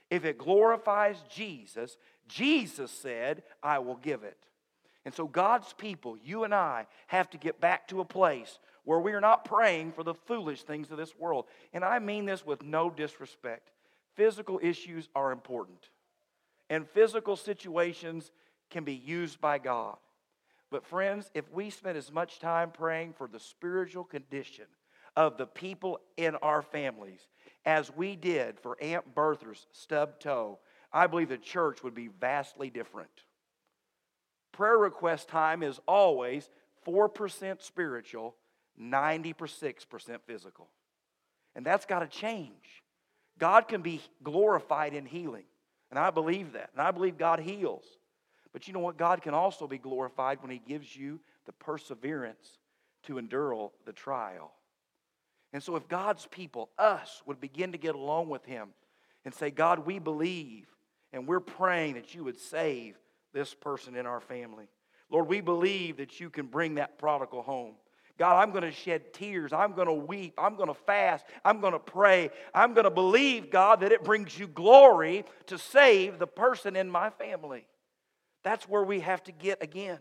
If 0.10 0.26
it 0.26 0.38
glorifies 0.38 1.24
Jesus, 1.30 1.96
Jesus 2.28 2.92
said, 2.92 3.44
I 3.62 3.80
will 3.80 3.96
give 3.96 4.24
it. 4.24 4.38
And 5.06 5.14
so, 5.14 5.28
God's 5.28 5.72
people, 5.74 6.18
you 6.22 6.44
and 6.44 6.54
I, 6.54 6.88
have 7.08 7.30
to 7.30 7.38
get 7.38 7.62
back 7.62 7.88
to 7.90 8.02
a 8.02 8.06
place 8.06 8.60
where 8.84 9.00
we 9.00 9.14
are 9.14 9.22
not 9.22 9.46
praying 9.46 9.94
for 9.94 10.04
the 10.04 10.14
foolish 10.14 10.64
things 10.64 10.92
of 10.92 10.98
this 10.98 11.16
world. 11.18 11.46
And 11.72 11.86
I 11.86 12.00
mean 12.00 12.26
this 12.26 12.46
with 12.46 12.64
no 12.64 12.90
disrespect. 12.90 13.70
Physical 14.20 14.60
issues 14.62 15.08
are 15.16 15.32
important, 15.32 15.92
and 16.70 16.86
physical 16.86 17.38
situations 17.38 18.34
can 18.70 18.84
be 18.84 18.94
used 18.94 19.40
by 19.40 19.60
God. 19.60 19.96
But, 20.70 20.86
friends, 20.86 21.32
if 21.34 21.50
we 21.54 21.70
spend 21.70 21.98
as 21.98 22.12
much 22.12 22.42
time 22.42 22.72
praying 22.72 23.14
for 23.14 23.30
the 23.30 23.40
spiritual 23.40 24.04
condition 24.04 24.66
of 25.16 25.38
the 25.38 25.46
people 25.46 26.02
in 26.18 26.36
our 26.36 26.62
families 26.62 27.30
as 27.64 27.96
we 27.96 28.18
did 28.18 28.60
for 28.60 28.76
Aunt 28.82 29.16
Bertha's 29.16 29.68
stub 29.72 30.20
toe, 30.20 30.60
I 30.92 31.08
believe 31.08 31.30
the 31.30 31.38
church 31.38 31.82
would 31.82 31.96
be 31.96 32.10
vastly 32.20 32.70
different. 32.70 33.24
Prayer 34.52 34.78
request 34.78 35.30
time 35.30 35.64
is 35.64 35.80
always 35.88 36.50
4% 36.86 37.62
spiritual, 37.62 38.36
96% 38.78 40.20
physical. 40.28 40.68
And 41.56 41.66
that's 41.66 41.86
got 41.86 42.00
to 42.00 42.08
change. 42.08 42.84
God 43.40 43.68
can 43.68 43.82
be 43.82 44.02
glorified 44.24 44.94
in 44.94 45.06
healing. 45.06 45.46
And 45.90 45.98
I 45.98 46.12
believe 46.12 46.54
that. 46.54 46.70
And 46.74 46.82
I 46.82 46.92
believe 46.92 47.18
God 47.18 47.40
heals. 47.40 47.86
But 48.54 48.68
you 48.68 48.74
know 48.74 48.80
what? 48.80 48.98
God 48.98 49.22
can 49.22 49.34
also 49.34 49.68
be 49.68 49.78
glorified 49.78 50.42
when 50.42 50.52
He 50.52 50.60
gives 50.60 50.96
you 50.96 51.20
the 51.46 51.54
perseverance 51.54 52.60
to 53.04 53.18
endure 53.18 53.72
the 53.86 53.94
trial. 53.94 54.52
And 55.54 55.64
so, 55.64 55.76
if 55.76 55.88
God's 55.88 56.28
people, 56.28 56.70
us, 56.78 57.24
would 57.26 57.40
begin 57.40 57.72
to 57.72 57.78
get 57.78 57.96
along 57.96 58.30
with 58.30 58.46
Him 58.46 58.70
and 59.26 59.34
say, 59.34 59.50
God, 59.50 59.86
we 59.86 59.98
believe 59.98 60.68
and 61.12 61.28
we're 61.28 61.40
praying 61.40 61.96
that 61.96 62.14
you 62.14 62.24
would 62.24 62.40
save 62.40 62.96
this 63.34 63.54
person 63.54 63.96
in 63.96 64.06
our 64.06 64.20
family. 64.20 64.68
Lord, 65.10 65.28
we 65.28 65.42
believe 65.42 65.98
that 65.98 66.20
you 66.20 66.30
can 66.30 66.46
bring 66.46 66.76
that 66.76 67.00
prodigal 67.00 67.42
home. 67.42 67.74
God, 68.20 68.44
I'm 68.44 68.52
going 68.52 68.66
to 68.66 68.72
shed 68.72 69.14
tears. 69.14 69.54
I'm 69.54 69.72
going 69.72 69.88
to 69.88 69.94
weep. 69.94 70.34
I'm 70.38 70.58
going 70.58 70.68
to 70.68 70.74
fast. 70.74 71.26
I'm 71.46 71.62
going 71.62 71.72
to 71.72 71.80
pray. 71.80 72.32
I'm 72.54 72.74
going 72.74 72.84
to 72.84 72.92
believe, 72.92 73.50
God, 73.50 73.80
that 73.80 73.94
it 73.94 74.04
brings 74.04 74.38
you 74.38 74.46
glory 74.46 75.24
to 75.48 75.58
save 75.58 76.20
the 76.20 76.28
person 76.28 76.76
in 76.76 76.92
my 76.92 77.12
family. 77.12 77.66
That's 78.44 78.68
where 78.68 78.84
we 78.84 79.00
have 79.00 79.24
to 79.24 79.32
get 79.32 79.64
again. 79.64 80.00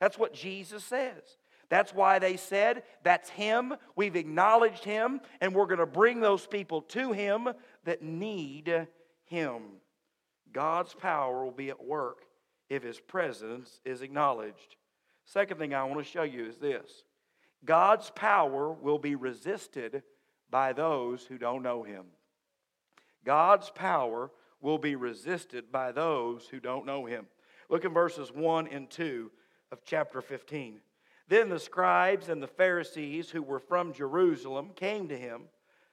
That's 0.00 0.18
what 0.18 0.32
Jesus 0.32 0.82
says. 0.84 1.22
That's 1.68 1.94
why 1.94 2.18
they 2.18 2.38
said, 2.38 2.82
That's 3.04 3.28
Him. 3.28 3.74
We've 3.94 4.16
acknowledged 4.16 4.82
Him, 4.82 5.20
and 5.42 5.54
we're 5.54 5.66
going 5.66 5.78
to 5.78 5.86
bring 5.86 6.20
those 6.20 6.46
people 6.46 6.80
to 6.82 7.12
Him 7.12 7.48
that 7.84 8.02
need 8.02 8.88
Him. 9.26 9.62
God's 10.50 10.94
power 10.94 11.44
will 11.44 11.52
be 11.52 11.68
at 11.68 11.84
work 11.84 12.22
if 12.70 12.82
His 12.82 12.98
presence 12.98 13.80
is 13.84 14.00
acknowledged. 14.00 14.76
Second 15.26 15.58
thing 15.58 15.74
I 15.74 15.84
want 15.84 15.98
to 15.98 16.10
show 16.10 16.22
you 16.22 16.46
is 16.46 16.56
this 16.56 17.04
God's 17.64 18.10
power 18.10 18.72
will 18.72 18.98
be 18.98 19.14
resisted 19.14 20.02
by 20.50 20.72
those 20.72 21.24
who 21.24 21.38
don't 21.38 21.62
know 21.62 21.82
Him. 21.82 22.06
God's 23.24 23.70
power 23.70 24.30
will 24.60 24.78
be 24.78 24.96
resisted 24.96 25.70
by 25.70 25.92
those 25.92 26.46
who 26.46 26.60
don't 26.60 26.86
know 26.86 27.06
Him. 27.06 27.26
Look 27.68 27.84
in 27.84 27.92
verses 27.92 28.32
1 28.32 28.68
and 28.68 28.90
2 28.90 29.30
of 29.70 29.84
chapter 29.84 30.20
15. 30.20 30.80
Then 31.28 31.48
the 31.48 31.60
scribes 31.60 32.28
and 32.28 32.42
the 32.42 32.48
Pharisees 32.48 33.30
who 33.30 33.42
were 33.42 33.60
from 33.60 33.92
Jerusalem 33.92 34.70
came 34.74 35.08
to 35.08 35.16
him, 35.16 35.42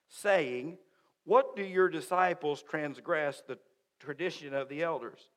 saying, 0.09 0.79
What 1.25 1.55
do 1.55 1.63
your 1.63 1.89
disciples 1.89 2.63
transgress 2.63 3.43
the 3.45 3.59
tradition 3.99 4.55
of 4.55 4.67
the 4.67 4.81
elders? 4.81 5.29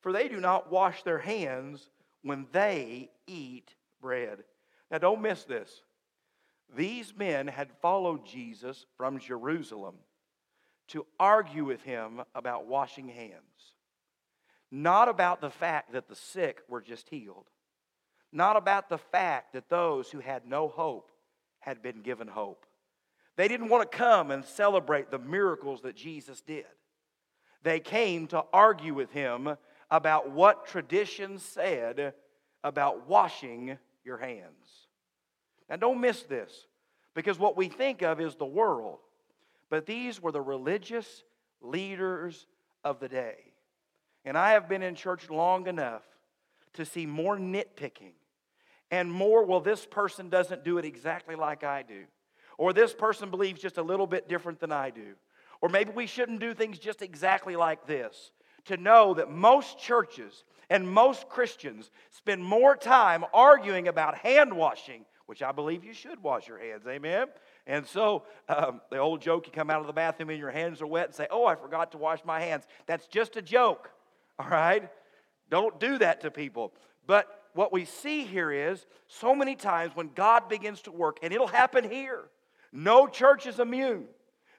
For 0.00 0.12
they 0.12 0.28
do 0.28 0.40
not 0.40 0.70
wash 0.70 1.02
their 1.02 1.18
hands 1.18 1.90
when 2.22 2.46
they 2.52 3.10
eat 3.26 3.74
bread. 4.00 4.44
Now, 4.90 4.98
don't 4.98 5.22
miss 5.22 5.44
this. 5.44 5.82
These 6.76 7.14
men 7.16 7.46
had 7.48 7.70
followed 7.80 8.26
Jesus 8.26 8.86
from 8.96 9.18
Jerusalem 9.18 9.96
to 10.88 11.06
argue 11.18 11.64
with 11.64 11.82
him 11.82 12.22
about 12.34 12.66
washing 12.66 13.08
hands 13.08 13.74
not 14.70 15.08
about 15.08 15.40
the 15.40 15.50
fact 15.50 15.92
that 15.92 16.08
the 16.08 16.14
sick 16.14 16.62
were 16.68 16.80
just 16.80 17.08
healed, 17.08 17.46
not 18.32 18.56
about 18.56 18.88
the 18.88 18.98
fact 18.98 19.54
that 19.54 19.68
those 19.68 20.10
who 20.10 20.20
had 20.20 20.46
no 20.46 20.68
hope 20.68 21.10
had 21.60 21.82
been 21.82 22.02
given 22.02 22.28
hope. 22.28 22.66
They 23.36 23.48
didn't 23.48 23.68
want 23.68 23.90
to 23.90 23.96
come 23.96 24.30
and 24.30 24.44
celebrate 24.44 25.10
the 25.10 25.18
miracles 25.18 25.82
that 25.82 25.96
Jesus 25.96 26.40
did. 26.40 26.66
They 27.62 27.80
came 27.80 28.26
to 28.28 28.44
argue 28.52 28.94
with 28.94 29.10
him 29.12 29.56
about 29.90 30.30
what 30.30 30.66
tradition 30.66 31.38
said 31.38 32.14
about 32.62 33.08
washing 33.08 33.78
your 34.04 34.18
hands. 34.18 34.88
Now, 35.68 35.76
don't 35.76 36.00
miss 36.00 36.22
this, 36.22 36.66
because 37.14 37.38
what 37.38 37.56
we 37.56 37.68
think 37.68 38.02
of 38.02 38.20
is 38.20 38.36
the 38.36 38.46
world, 38.46 38.98
but 39.70 39.86
these 39.86 40.22
were 40.22 40.32
the 40.32 40.40
religious 40.40 41.24
leaders 41.60 42.46
of 42.84 43.00
the 43.00 43.08
day. 43.08 43.36
And 44.24 44.36
I 44.36 44.52
have 44.52 44.68
been 44.68 44.82
in 44.82 44.94
church 44.94 45.28
long 45.30 45.66
enough 45.66 46.02
to 46.74 46.84
see 46.84 47.06
more 47.06 47.36
nitpicking 47.36 48.12
and 48.90 49.12
more, 49.12 49.44
well, 49.44 49.60
this 49.60 49.84
person 49.84 50.28
doesn't 50.28 50.64
do 50.64 50.78
it 50.78 50.84
exactly 50.84 51.34
like 51.34 51.64
I 51.64 51.82
do. 51.82 52.04
Or 52.56 52.72
this 52.72 52.94
person 52.94 53.30
believes 53.30 53.60
just 53.60 53.78
a 53.78 53.82
little 53.82 54.06
bit 54.06 54.28
different 54.28 54.60
than 54.60 54.72
I 54.72 54.90
do. 54.90 55.14
Or 55.60 55.68
maybe 55.68 55.90
we 55.92 56.06
shouldn't 56.06 56.40
do 56.40 56.54
things 56.54 56.78
just 56.78 57.02
exactly 57.02 57.56
like 57.56 57.86
this. 57.86 58.32
to 58.68 58.76
know 58.76 59.14
that 59.14 59.30
most 59.30 59.78
churches 59.78 60.44
and 60.70 60.88
most 60.88 61.28
Christians 61.28 61.90
spend 62.10 62.44
more 62.44 62.76
time 62.76 63.24
arguing 63.32 63.88
about 63.88 64.18
hand 64.18 64.54
washing, 64.54 65.04
which 65.26 65.42
I 65.42 65.52
believe 65.52 65.84
you 65.84 65.92
should 65.92 66.22
wash 66.22 66.48
your 66.48 66.58
hands, 66.58 66.86
amen? 66.86 67.28
And 67.66 67.86
so 67.86 68.24
um, 68.48 68.80
the 68.90 68.98
old 68.98 69.20
joke 69.20 69.46
you 69.46 69.52
come 69.52 69.70
out 69.70 69.80
of 69.80 69.86
the 69.86 69.92
bathroom 69.92 70.30
and 70.30 70.38
your 70.38 70.50
hands 70.50 70.80
are 70.80 70.86
wet 70.86 71.06
and 71.06 71.14
say, 71.14 71.26
Oh, 71.30 71.46
I 71.46 71.54
forgot 71.54 71.92
to 71.92 71.98
wash 71.98 72.20
my 72.24 72.40
hands. 72.40 72.64
That's 72.86 73.06
just 73.06 73.36
a 73.36 73.42
joke, 73.42 73.90
all 74.38 74.48
right? 74.48 74.88
Don't 75.50 75.78
do 75.80 75.98
that 75.98 76.22
to 76.22 76.30
people. 76.30 76.72
But 77.06 77.26
what 77.54 77.72
we 77.72 77.84
see 77.84 78.24
here 78.24 78.52
is 78.52 78.86
so 79.06 79.34
many 79.34 79.56
times 79.56 79.92
when 79.94 80.10
God 80.14 80.48
begins 80.48 80.82
to 80.82 80.92
work, 80.92 81.18
and 81.22 81.32
it'll 81.32 81.46
happen 81.46 81.88
here, 81.88 82.24
no 82.72 83.06
church 83.06 83.46
is 83.46 83.58
immune, 83.58 84.04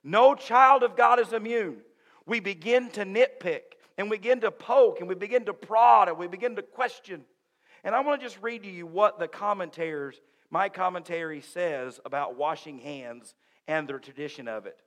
no 0.03 0.33
child 0.33 0.83
of 0.83 0.95
God 0.95 1.19
is 1.19 1.33
immune. 1.33 1.77
We 2.25 2.39
begin 2.39 2.89
to 2.91 3.05
nitpick 3.05 3.61
and 3.99 4.09
we 4.09 4.15
begin 4.15 4.39
to 4.39 4.49
poke 4.49 5.01
and 5.01 5.09
we 5.09 5.13
begin 5.13 5.43
to 5.43 5.53
prod 5.53 6.07
and 6.07 6.17
we 6.17 6.25
begin 6.25 6.55
to 6.55 6.61
question. 6.61 7.25
And 7.83 7.93
I 7.93 7.99
want 7.99 8.21
to 8.21 8.25
just 8.25 8.41
read 8.41 8.63
to 8.63 8.69
you 8.69 8.87
what 8.87 9.19
the 9.19 9.27
commentators, 9.27 10.21
my 10.49 10.69
commentary 10.69 11.41
says 11.41 11.99
about 12.05 12.37
washing 12.37 12.79
hands 12.79 13.35
and 13.67 13.89
their 13.89 13.99
tradition 13.99 14.47
of 14.47 14.65
it. 14.65 14.77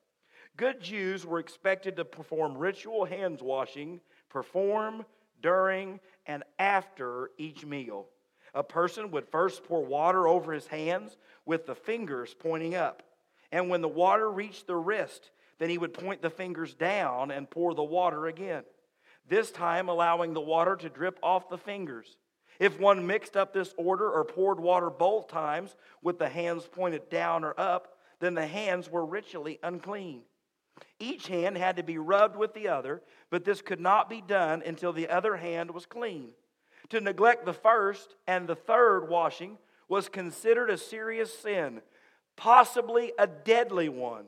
Good 0.57 0.81
Jews 0.81 1.26
were 1.26 1.40
expected 1.40 1.97
to 1.97 2.07
perform 2.07 2.57
ritual 2.57 3.04
hands 3.04 3.42
washing, 3.42 4.00
perform 4.31 5.04
during 5.42 6.00
and 6.25 6.42
after 6.59 7.33
each 7.37 7.66
meal. 7.66 8.07
A 8.54 8.62
person 8.62 9.11
would 9.11 9.28
first 9.28 9.62
pour 9.64 9.85
water 9.85 10.26
over 10.26 10.54
his 10.54 10.66
hands 10.66 11.19
with 11.45 11.66
the 11.66 11.75
fingers 11.75 12.35
pointing 12.38 12.76
up. 12.76 13.02
And 13.50 13.69
when 13.69 13.83
the 13.83 13.88
water 13.88 14.31
reached 14.31 14.66
the 14.66 14.76
wrist, 14.76 15.33
then 15.59 15.69
he 15.69 15.76
would 15.76 15.92
point 15.92 16.23
the 16.23 16.31
fingers 16.31 16.73
down 16.73 17.31
and 17.31 17.50
pour 17.50 17.75
the 17.75 17.85
water 17.85 18.25
again 18.25 18.62
this 19.33 19.51
time 19.51 19.89
allowing 19.89 20.35
the 20.35 20.41
water 20.43 20.77
to 20.77 20.91
drip 20.91 21.19
off 21.23 21.49
the 21.49 21.57
fingers. 21.57 22.19
If 22.61 22.79
one 22.79 23.07
mixed 23.07 23.35
up 23.35 23.55
this 23.55 23.73
order 23.79 24.11
or 24.11 24.27
poured 24.27 24.61
water 24.61 24.91
both 24.91 25.29
times 25.29 25.75
with 26.03 26.19
the 26.19 26.29
hands 26.29 26.69
pointed 26.71 27.09
down 27.09 27.43
or 27.43 27.59
up, 27.59 27.97
then 28.21 28.35
the 28.35 28.47
hands 28.47 28.91
were 28.91 29.07
ritually 29.07 29.59
unclean. 29.62 30.21
Each 31.01 31.29
hand 31.29 31.57
had 31.57 31.77
to 31.77 31.83
be 31.83 31.97
rubbed 31.97 32.37
with 32.37 32.53
the 32.53 32.69
other, 32.69 33.01
but 33.31 33.43
this 33.43 33.62
could 33.62 33.81
not 33.81 34.11
be 34.11 34.21
done 34.21 34.62
until 34.67 34.93
the 34.93 35.09
other 35.09 35.39
hand 35.39 35.71
was 35.71 35.87
clean. 35.87 36.33
To 36.91 37.01
neglect 37.01 37.47
the 37.47 37.55
first 37.55 38.15
and 38.27 38.47
the 38.47 38.55
third 38.55 39.09
washing 39.09 39.57
was 39.89 40.11
considered 40.11 40.69
a 40.69 40.77
serious 40.77 41.33
sin, 41.33 41.81
possibly 42.37 43.12
a 43.19 43.27
deadly 43.27 43.89
one. 43.89 44.27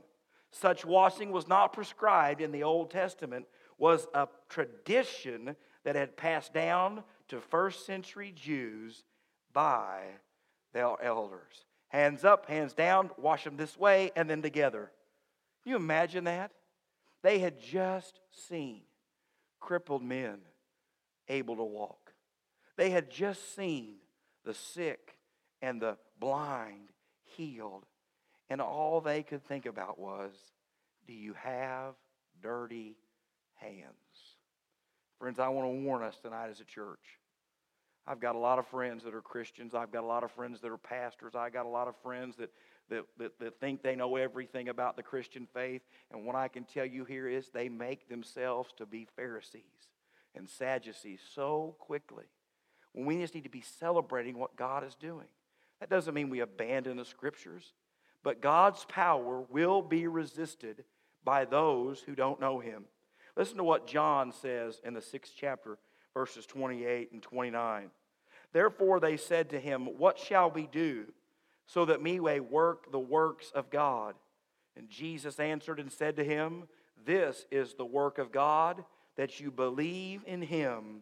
Such 0.50 0.87
washing 0.87 1.30
was 1.30 1.46
not 1.46 1.75
prescribed 1.75 2.40
in 2.40 2.52
the 2.52 2.62
Old 2.62 2.90
Testament, 2.90 3.44
was 3.78 4.07
a 4.14 4.28
tradition 4.49 5.57
that 5.85 5.97
had 5.97 6.16
passed 6.16 6.52
down 6.52 7.04
to 7.28 7.40
first 7.40 7.87
century 7.87 8.33
Jews 8.35 9.04
by 9.52 10.02
their 10.73 11.00
elders. 11.02 11.64
Hands 11.88 12.25
up, 12.25 12.47
hands 12.47 12.73
down, 12.73 13.11
wash 13.16 13.45
them 13.45 13.57
this 13.57 13.78
way, 13.78 14.11
and 14.16 14.28
then 14.28 14.43
together. 14.43 14.90
Can 15.62 15.71
you 15.71 15.76
imagine 15.76 16.25
that? 16.25 16.50
They 17.23 17.38
had 17.38 17.61
just 17.61 18.21
seen 18.31 18.83
crippled 19.61 20.02
men 20.02 20.38
able 21.28 21.57
to 21.57 21.64
walk. 21.64 22.12
They 22.76 22.90
had 22.90 23.11
just 23.11 23.54
seen 23.54 23.97
the 24.45 24.54
sick 24.54 25.16
and 25.62 25.81
the 25.81 25.97
blind 26.21 26.90
healed. 27.37 27.87
And 28.50 28.61
all 28.61 29.00
they 29.00 29.23
could 29.23 29.43
think 29.43 29.64
about 29.64 29.99
was 29.99 30.33
do 31.07 31.12
you 31.14 31.35
have 31.35 31.95
dirty 32.43 32.97
hands. 33.56 33.94
Friends, 35.18 35.38
I 35.38 35.49
want 35.49 35.66
to 35.66 35.84
warn 35.84 36.02
us 36.02 36.16
tonight 36.23 36.50
as 36.50 36.61
a 36.61 36.64
church. 36.64 37.18
I've 38.06 38.20
got 38.20 38.34
a 38.34 38.38
lot 38.38 38.58
of 38.58 38.66
friends 38.66 39.02
that 39.04 39.14
are 39.14 39.23
Christians. 39.23 39.75
I've 39.75 39.90
got 39.90 40.04
a 40.04 40.06
lot 40.06 40.25
of 40.25 40.30
friends 40.30 40.61
that 40.61 40.70
are 40.70 40.76
pastors. 40.76 41.34
I've 41.34 41.54
got 41.54 41.64
a 41.64 41.70
lot 41.70 41.88
of 41.88 41.94
friends 42.02 42.37
that, 42.37 42.50
that, 42.90 43.04
that, 43.19 43.38
that, 43.38 43.60
think 43.60 43.82
they 43.82 43.97
know 43.97 44.17
everything 44.17 44.69
about 44.69 44.97
the 44.97 45.02
Christian 45.02 45.49
faith. 45.54 45.80
And 46.10 46.26
what 46.26 46.36
I 46.36 46.49
can 46.49 46.64
tell 46.64 46.84
you 46.84 47.06
here 47.06 47.26
is 47.26 47.49
they 47.49 47.71
make 47.71 48.08
themselves 48.08 48.71
to 48.76 48.84
be 48.84 49.06
Pharisees 49.17 49.62
and 50.34 50.49
Sadducees 50.49 51.21
so 51.34 51.76
quickly. 51.78 52.25
When 52.93 53.06
we 53.06 53.19
just 53.19 53.34
need 53.34 53.45
to 53.45 53.50
be 53.50 53.62
celebrating 53.62 54.38
what 54.38 54.56
God 54.56 54.84
is 54.84 54.95
doing. 54.95 55.26
That 55.80 55.88
doesn't 55.88 56.14
mean 56.14 56.30
we 56.30 56.40
abandon 56.40 56.99
the 56.99 57.04
scriptures, 57.04 57.73
but 58.23 58.40
God's 58.40 58.84
power 58.84 59.40
will 59.49 59.82
be 59.82 60.06
resisted 60.06 60.84
by 61.25 61.45
those 61.45 62.00
who 62.00 62.14
don't 62.14 62.40
know 62.40 62.60
Him. 62.60 62.84
Listen 63.36 63.56
to 63.56 63.64
what 63.64 63.86
John 63.86 64.32
says 64.32 64.80
in 64.84 64.94
the 64.94 65.02
sixth 65.02 65.32
chapter, 65.36 65.78
verses 66.12 66.47
28 66.47 67.12
and 67.12 67.23
29. 67.23 67.90
Therefore 68.52 69.00
they 69.00 69.16
said 69.16 69.50
to 69.50 69.60
him, 69.60 69.86
What 69.99 70.18
shall 70.18 70.50
we 70.50 70.66
do 70.66 71.06
so 71.66 71.84
that 71.86 72.02
we 72.02 72.20
may 72.20 72.40
work 72.40 72.92
the 72.92 72.99
works 72.99 73.50
of 73.54 73.70
God? 73.70 74.14
And 74.76 74.88
Jesus 74.88 75.40
answered 75.40 75.80
and 75.80 75.90
said 75.90 76.16
to 76.16 76.25
him, 76.25 76.64
This 77.04 77.47
is 77.50 77.75
the 77.75 77.84
work 77.84 78.18
of 78.18 78.32
God, 78.32 78.84
that 79.16 79.40
you 79.40 79.50
believe 79.50 80.23
in 80.26 80.42
him 80.42 81.00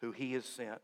who 0.00 0.12
he 0.12 0.32
has 0.34 0.44
sent. 0.44 0.80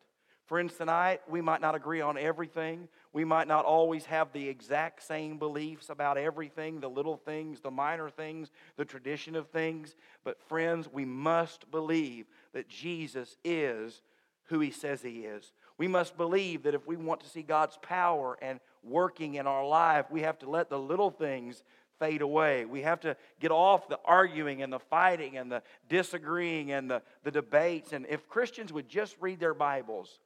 Friends, 0.47 0.75
tonight 0.75 1.23
we 1.27 1.41
might 1.41 1.63
not 1.63 1.75
agree 1.75 2.03
on 2.03 2.19
everything. 2.19 2.89
We 3.15 3.25
might 3.25 3.49
not 3.49 3.65
always 3.65 4.05
have 4.05 4.31
the 4.33 4.47
exact 4.47 5.03
same 5.03 5.39
beliefs 5.39 5.89
about 5.89 6.19
everything 6.19 6.81
the 6.81 6.91
little 6.91 7.17
things, 7.17 7.61
the 7.61 7.71
minor 7.71 8.11
things, 8.11 8.51
the 8.77 8.85
tradition 8.85 9.37
of 9.37 9.49
things. 9.49 9.97
But, 10.23 10.39
friends, 10.43 10.87
we 10.93 11.07
must 11.07 11.71
believe 11.71 12.27
that 12.53 12.69
Jesus 12.69 13.39
is 13.43 14.03
who 14.45 14.61
he 14.61 14.71
says 14.71 15.01
he 15.01 15.21
is. 15.21 15.53
We 15.79 15.89
must 15.89 16.17
believe 16.19 16.65
that 16.65 16.75
if 16.75 16.87
we 16.87 16.97
want 16.97 17.21
to 17.21 17.29
see 17.29 17.43
God's 17.43 17.79
power 17.81 18.37
and 18.43 18.61
working 18.83 19.37
in 19.37 19.47
our 19.47 19.67
life, 19.67 20.11
we 20.11 20.21
have 20.21 20.39
to 20.41 20.51
let 20.51 20.69
the 20.69 20.79
little 20.79 21.11
things 21.11 21.63
fade 21.99 22.21
away. 22.21 22.67
We 22.67 22.83
have 22.83 23.01
to 23.01 23.17
get 23.41 23.51
off 23.51 23.89
the 23.89 23.99
arguing 24.05 24.63
and 24.63 24.71
the 24.71 24.79
fighting 24.79 25.39
and 25.39 25.51
the 25.51 25.63
disagreeing 25.89 26.71
and 26.71 26.91
the, 26.91 27.03
the 27.23 27.31
debates. 27.31 27.95
And 27.95 28.05
if 28.11 28.29
Christians 28.29 28.75
would 28.75 28.91
just 28.91 29.17
read 29.21 29.41
their 29.41 29.55
Bibles, 29.55 30.21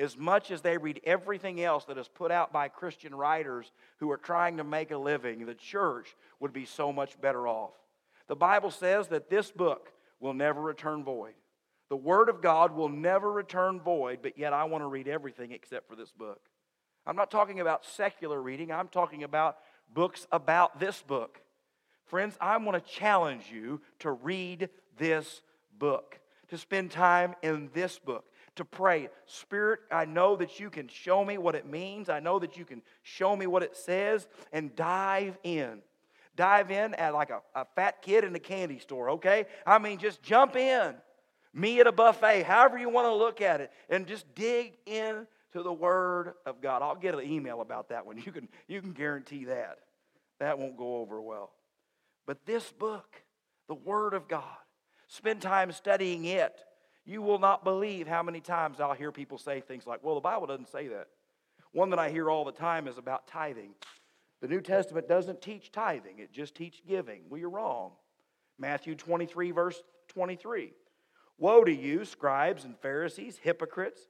as 0.00 0.16
much 0.16 0.50
as 0.50 0.62
they 0.62 0.78
read 0.78 1.00
everything 1.04 1.62
else 1.62 1.84
that 1.84 1.98
is 1.98 2.08
put 2.08 2.32
out 2.32 2.52
by 2.52 2.68
Christian 2.68 3.14
writers 3.14 3.70
who 3.98 4.10
are 4.10 4.16
trying 4.16 4.56
to 4.56 4.64
make 4.64 4.90
a 4.90 4.96
living, 4.96 5.44
the 5.44 5.54
church 5.54 6.16
would 6.40 6.54
be 6.54 6.64
so 6.64 6.90
much 6.90 7.20
better 7.20 7.46
off. 7.46 7.74
The 8.26 8.34
Bible 8.34 8.70
says 8.70 9.08
that 9.08 9.28
this 9.28 9.50
book 9.50 9.92
will 10.18 10.32
never 10.32 10.60
return 10.60 11.04
void. 11.04 11.34
The 11.90 11.96
Word 11.96 12.30
of 12.30 12.40
God 12.40 12.74
will 12.74 12.88
never 12.88 13.30
return 13.30 13.78
void, 13.78 14.20
but 14.22 14.38
yet 14.38 14.54
I 14.54 14.64
want 14.64 14.82
to 14.82 14.88
read 14.88 15.06
everything 15.06 15.52
except 15.52 15.86
for 15.86 15.96
this 15.96 16.12
book. 16.12 16.40
I'm 17.06 17.16
not 17.16 17.30
talking 17.30 17.60
about 17.60 17.84
secular 17.84 18.40
reading, 18.40 18.72
I'm 18.72 18.88
talking 18.88 19.22
about 19.22 19.58
books 19.92 20.26
about 20.32 20.80
this 20.80 21.02
book. 21.02 21.42
Friends, 22.06 22.36
I 22.40 22.56
want 22.56 22.82
to 22.82 22.90
challenge 22.92 23.44
you 23.52 23.82
to 23.98 24.12
read 24.12 24.70
this 24.96 25.42
book, 25.78 26.18
to 26.48 26.56
spend 26.56 26.90
time 26.90 27.34
in 27.42 27.68
this 27.74 27.98
book 27.98 28.24
to 28.60 28.64
pray. 28.66 29.08
Spirit, 29.24 29.80
I 29.90 30.04
know 30.04 30.36
that 30.36 30.60
you 30.60 30.68
can 30.68 30.86
show 30.86 31.24
me 31.24 31.38
what 31.38 31.54
it 31.54 31.66
means. 31.66 32.10
I 32.10 32.20
know 32.20 32.38
that 32.38 32.58
you 32.58 32.66
can 32.66 32.82
show 33.02 33.34
me 33.34 33.46
what 33.46 33.62
it 33.62 33.74
says 33.74 34.28
and 34.52 34.76
dive 34.76 35.38
in. 35.42 35.80
Dive 36.36 36.70
in 36.70 36.94
at 36.94 37.14
like 37.14 37.30
a, 37.30 37.40
a 37.54 37.64
fat 37.74 38.02
kid 38.02 38.22
in 38.22 38.34
a 38.34 38.38
candy 38.38 38.78
store, 38.78 39.10
okay? 39.10 39.46
I 39.66 39.78
mean, 39.78 39.98
just 39.98 40.22
jump 40.22 40.56
in. 40.56 40.94
Me 41.54 41.80
at 41.80 41.86
a 41.86 41.92
buffet, 41.92 42.42
however 42.44 42.78
you 42.78 42.90
want 42.90 43.06
to 43.06 43.14
look 43.14 43.40
at 43.40 43.60
it, 43.60 43.72
and 43.88 44.06
just 44.06 44.32
dig 44.34 44.74
in 44.86 45.26
to 45.52 45.62
the 45.62 45.72
Word 45.72 46.34
of 46.44 46.60
God. 46.60 46.82
I'll 46.82 46.94
get 46.94 47.14
an 47.14 47.24
email 47.24 47.62
about 47.62 47.88
that 47.88 48.06
one. 48.06 48.22
You 48.24 48.30
can, 48.30 48.48
you 48.68 48.82
can 48.82 48.92
guarantee 48.92 49.46
that. 49.46 49.78
That 50.38 50.58
won't 50.58 50.76
go 50.76 50.98
over 50.98 51.20
well. 51.20 51.50
But 52.26 52.44
this 52.44 52.70
book, 52.72 53.22
the 53.68 53.74
Word 53.74 54.12
of 54.12 54.28
God, 54.28 54.44
spend 55.08 55.40
time 55.40 55.72
studying 55.72 56.26
it. 56.26 56.60
You 57.04 57.22
will 57.22 57.38
not 57.38 57.64
believe 57.64 58.06
how 58.06 58.22
many 58.22 58.40
times 58.40 58.80
I'll 58.80 58.94
hear 58.94 59.12
people 59.12 59.38
say 59.38 59.60
things 59.60 59.86
like, 59.86 60.02
well, 60.02 60.14
the 60.14 60.20
Bible 60.20 60.46
doesn't 60.46 60.68
say 60.68 60.88
that. 60.88 61.08
One 61.72 61.90
that 61.90 61.98
I 61.98 62.10
hear 62.10 62.30
all 62.30 62.44
the 62.44 62.52
time 62.52 62.88
is 62.88 62.98
about 62.98 63.26
tithing. 63.26 63.70
The 64.40 64.48
New 64.48 64.60
Testament 64.60 65.08
doesn't 65.08 65.42
teach 65.42 65.70
tithing, 65.70 66.18
it 66.18 66.32
just 66.32 66.54
teaches 66.54 66.82
giving. 66.86 67.22
Well, 67.28 67.40
you're 67.40 67.50
wrong. 67.50 67.92
Matthew 68.58 68.94
23, 68.94 69.50
verse 69.50 69.82
23. 70.08 70.72
Woe 71.38 71.64
to 71.64 71.72
you, 71.72 72.04
scribes 72.04 72.64
and 72.64 72.78
Pharisees, 72.78 73.38
hypocrites, 73.42 74.02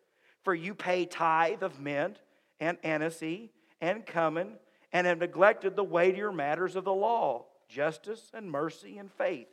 for 0.42 0.54
you 0.54 0.74
pay 0.74 1.04
tithe 1.04 1.62
of 1.62 1.80
mint 1.80 2.20
and 2.58 2.80
aniseed 2.82 3.50
and 3.80 4.04
cumin, 4.04 4.54
and 4.92 5.06
have 5.06 5.18
neglected 5.18 5.76
the 5.76 5.84
weightier 5.84 6.32
matters 6.32 6.76
of 6.76 6.84
the 6.84 6.92
law, 6.92 7.46
justice 7.68 8.30
and 8.34 8.50
mercy 8.50 8.98
and 8.98 9.10
faith. 9.12 9.46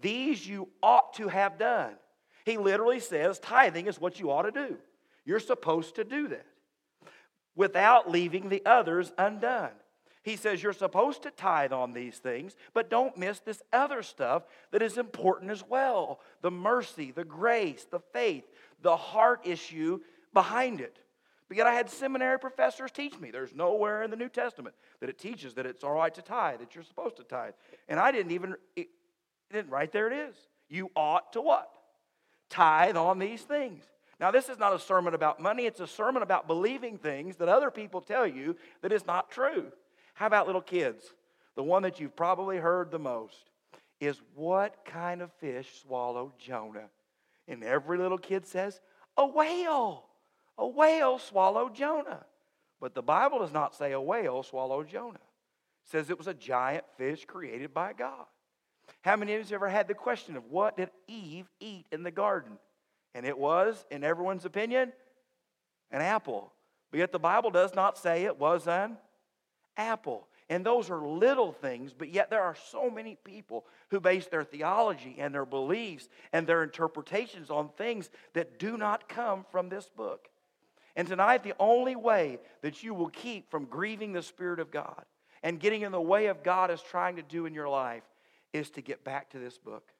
These 0.00 0.46
you 0.46 0.68
ought 0.82 1.14
to 1.14 1.28
have 1.28 1.58
done. 1.58 1.94
He 2.46 2.56
literally 2.56 3.00
says 3.00 3.40
tithing 3.40 3.88
is 3.88 4.00
what 4.00 4.20
you 4.20 4.30
ought 4.30 4.42
to 4.42 4.52
do. 4.52 4.76
You're 5.24 5.40
supposed 5.40 5.96
to 5.96 6.04
do 6.04 6.28
that 6.28 6.46
without 7.56 8.08
leaving 8.08 8.48
the 8.48 8.62
others 8.64 9.12
undone. 9.18 9.72
He 10.22 10.36
says 10.36 10.62
you're 10.62 10.72
supposed 10.72 11.24
to 11.24 11.32
tithe 11.32 11.72
on 11.72 11.92
these 11.92 12.18
things, 12.18 12.54
but 12.72 12.88
don't 12.88 13.16
miss 13.16 13.40
this 13.40 13.62
other 13.72 14.02
stuff 14.02 14.44
that 14.70 14.80
is 14.80 14.96
important 14.96 15.50
as 15.50 15.64
well 15.68 16.20
the 16.40 16.50
mercy, 16.50 17.10
the 17.10 17.24
grace, 17.24 17.84
the 17.90 18.00
faith, 18.12 18.44
the 18.80 18.96
heart 18.96 19.40
issue 19.44 19.98
behind 20.32 20.80
it. 20.80 21.00
But 21.48 21.56
yet 21.56 21.66
I 21.66 21.74
had 21.74 21.90
seminary 21.90 22.38
professors 22.38 22.92
teach 22.92 23.18
me 23.18 23.32
there's 23.32 23.54
nowhere 23.54 24.04
in 24.04 24.10
the 24.10 24.16
New 24.16 24.28
Testament 24.28 24.76
that 25.00 25.08
it 25.08 25.18
teaches 25.18 25.54
that 25.54 25.66
it's 25.66 25.82
all 25.82 25.94
right 25.94 26.14
to 26.14 26.22
tithe, 26.22 26.60
that 26.60 26.76
you're 26.76 26.84
supposed 26.84 27.16
to 27.16 27.24
tithe. 27.24 27.54
And 27.88 27.98
I 27.98 28.12
didn't 28.12 28.32
even, 28.32 28.54
it, 28.76 28.88
didn't, 29.52 29.70
right 29.70 29.90
there 29.90 30.06
it 30.06 30.28
is. 30.28 30.36
You 30.68 30.90
ought 30.94 31.32
to 31.32 31.40
what? 31.40 31.70
Tithe 32.48 32.96
on 32.96 33.18
these 33.18 33.42
things. 33.42 33.84
Now, 34.18 34.30
this 34.30 34.48
is 34.48 34.58
not 34.58 34.74
a 34.74 34.78
sermon 34.78 35.14
about 35.14 35.40
money, 35.40 35.66
it's 35.66 35.80
a 35.80 35.86
sermon 35.86 36.22
about 36.22 36.46
believing 36.46 36.96
things 36.96 37.36
that 37.36 37.48
other 37.48 37.70
people 37.70 38.00
tell 38.00 38.26
you 38.26 38.56
that 38.80 38.92
is 38.92 39.06
not 39.06 39.30
true. 39.30 39.66
How 40.14 40.26
about 40.26 40.46
little 40.46 40.62
kids? 40.62 41.04
The 41.54 41.62
one 41.62 41.82
that 41.82 42.00
you've 42.00 42.16
probably 42.16 42.56
heard 42.56 42.90
the 42.90 42.98
most 42.98 43.50
is 44.00 44.20
what 44.34 44.84
kind 44.84 45.20
of 45.20 45.32
fish 45.34 45.82
swallowed 45.82 46.38
Jonah? 46.38 46.88
And 47.48 47.62
every 47.62 47.98
little 47.98 48.18
kid 48.18 48.46
says, 48.46 48.80
a 49.16 49.26
whale. 49.26 50.04
A 50.58 50.66
whale 50.66 51.18
swallowed 51.18 51.74
Jonah. 51.74 52.24
But 52.80 52.94
the 52.94 53.02
Bible 53.02 53.38
does 53.38 53.52
not 53.52 53.74
say 53.74 53.92
a 53.92 54.00
whale 54.00 54.42
swallowed 54.42 54.88
Jonah. 54.88 55.14
It 55.14 55.90
says 55.90 56.10
it 56.10 56.18
was 56.18 56.26
a 56.26 56.34
giant 56.34 56.84
fish 56.96 57.24
created 57.26 57.72
by 57.72 57.92
God. 57.92 58.26
How 59.06 59.14
many 59.14 59.34
of 59.34 59.38
you 59.38 59.44
have 59.44 59.52
ever 59.52 59.68
had 59.68 59.86
the 59.86 59.94
question 59.94 60.36
of 60.36 60.50
what 60.50 60.76
did 60.76 60.90
Eve 61.06 61.48
eat 61.60 61.86
in 61.92 62.02
the 62.02 62.10
garden? 62.10 62.58
And 63.14 63.24
it 63.24 63.38
was, 63.38 63.86
in 63.88 64.02
everyone's 64.02 64.44
opinion, 64.44 64.92
an 65.92 66.00
apple. 66.00 66.52
But 66.90 66.98
yet 66.98 67.12
the 67.12 67.20
Bible 67.20 67.52
does 67.52 67.72
not 67.72 67.96
say 67.96 68.24
it 68.24 68.36
was 68.36 68.66
an 68.66 68.96
apple. 69.76 70.26
And 70.48 70.66
those 70.66 70.90
are 70.90 71.06
little 71.06 71.52
things, 71.52 71.92
but 71.96 72.08
yet 72.08 72.30
there 72.30 72.42
are 72.42 72.56
so 72.56 72.90
many 72.90 73.16
people 73.22 73.64
who 73.92 74.00
base 74.00 74.26
their 74.26 74.42
theology 74.42 75.14
and 75.20 75.32
their 75.32 75.46
beliefs 75.46 76.08
and 76.32 76.44
their 76.44 76.64
interpretations 76.64 77.48
on 77.48 77.68
things 77.68 78.10
that 78.32 78.58
do 78.58 78.76
not 78.76 79.08
come 79.08 79.46
from 79.52 79.68
this 79.68 79.88
book. 79.88 80.28
And 80.96 81.06
tonight, 81.06 81.44
the 81.44 81.54
only 81.60 81.94
way 81.94 82.40
that 82.62 82.82
you 82.82 82.92
will 82.92 83.10
keep 83.10 83.52
from 83.52 83.66
grieving 83.66 84.12
the 84.12 84.22
Spirit 84.22 84.58
of 84.58 84.72
God 84.72 85.04
and 85.44 85.60
getting 85.60 85.82
in 85.82 85.92
the 85.92 86.00
way 86.00 86.26
of 86.26 86.42
God 86.42 86.72
is 86.72 86.82
trying 86.82 87.14
to 87.14 87.22
do 87.22 87.46
in 87.46 87.54
your 87.54 87.68
life 87.68 88.02
is 88.56 88.70
to 88.70 88.80
get 88.80 89.04
back 89.04 89.30
to 89.30 89.38
this 89.38 89.58
book 89.58 89.92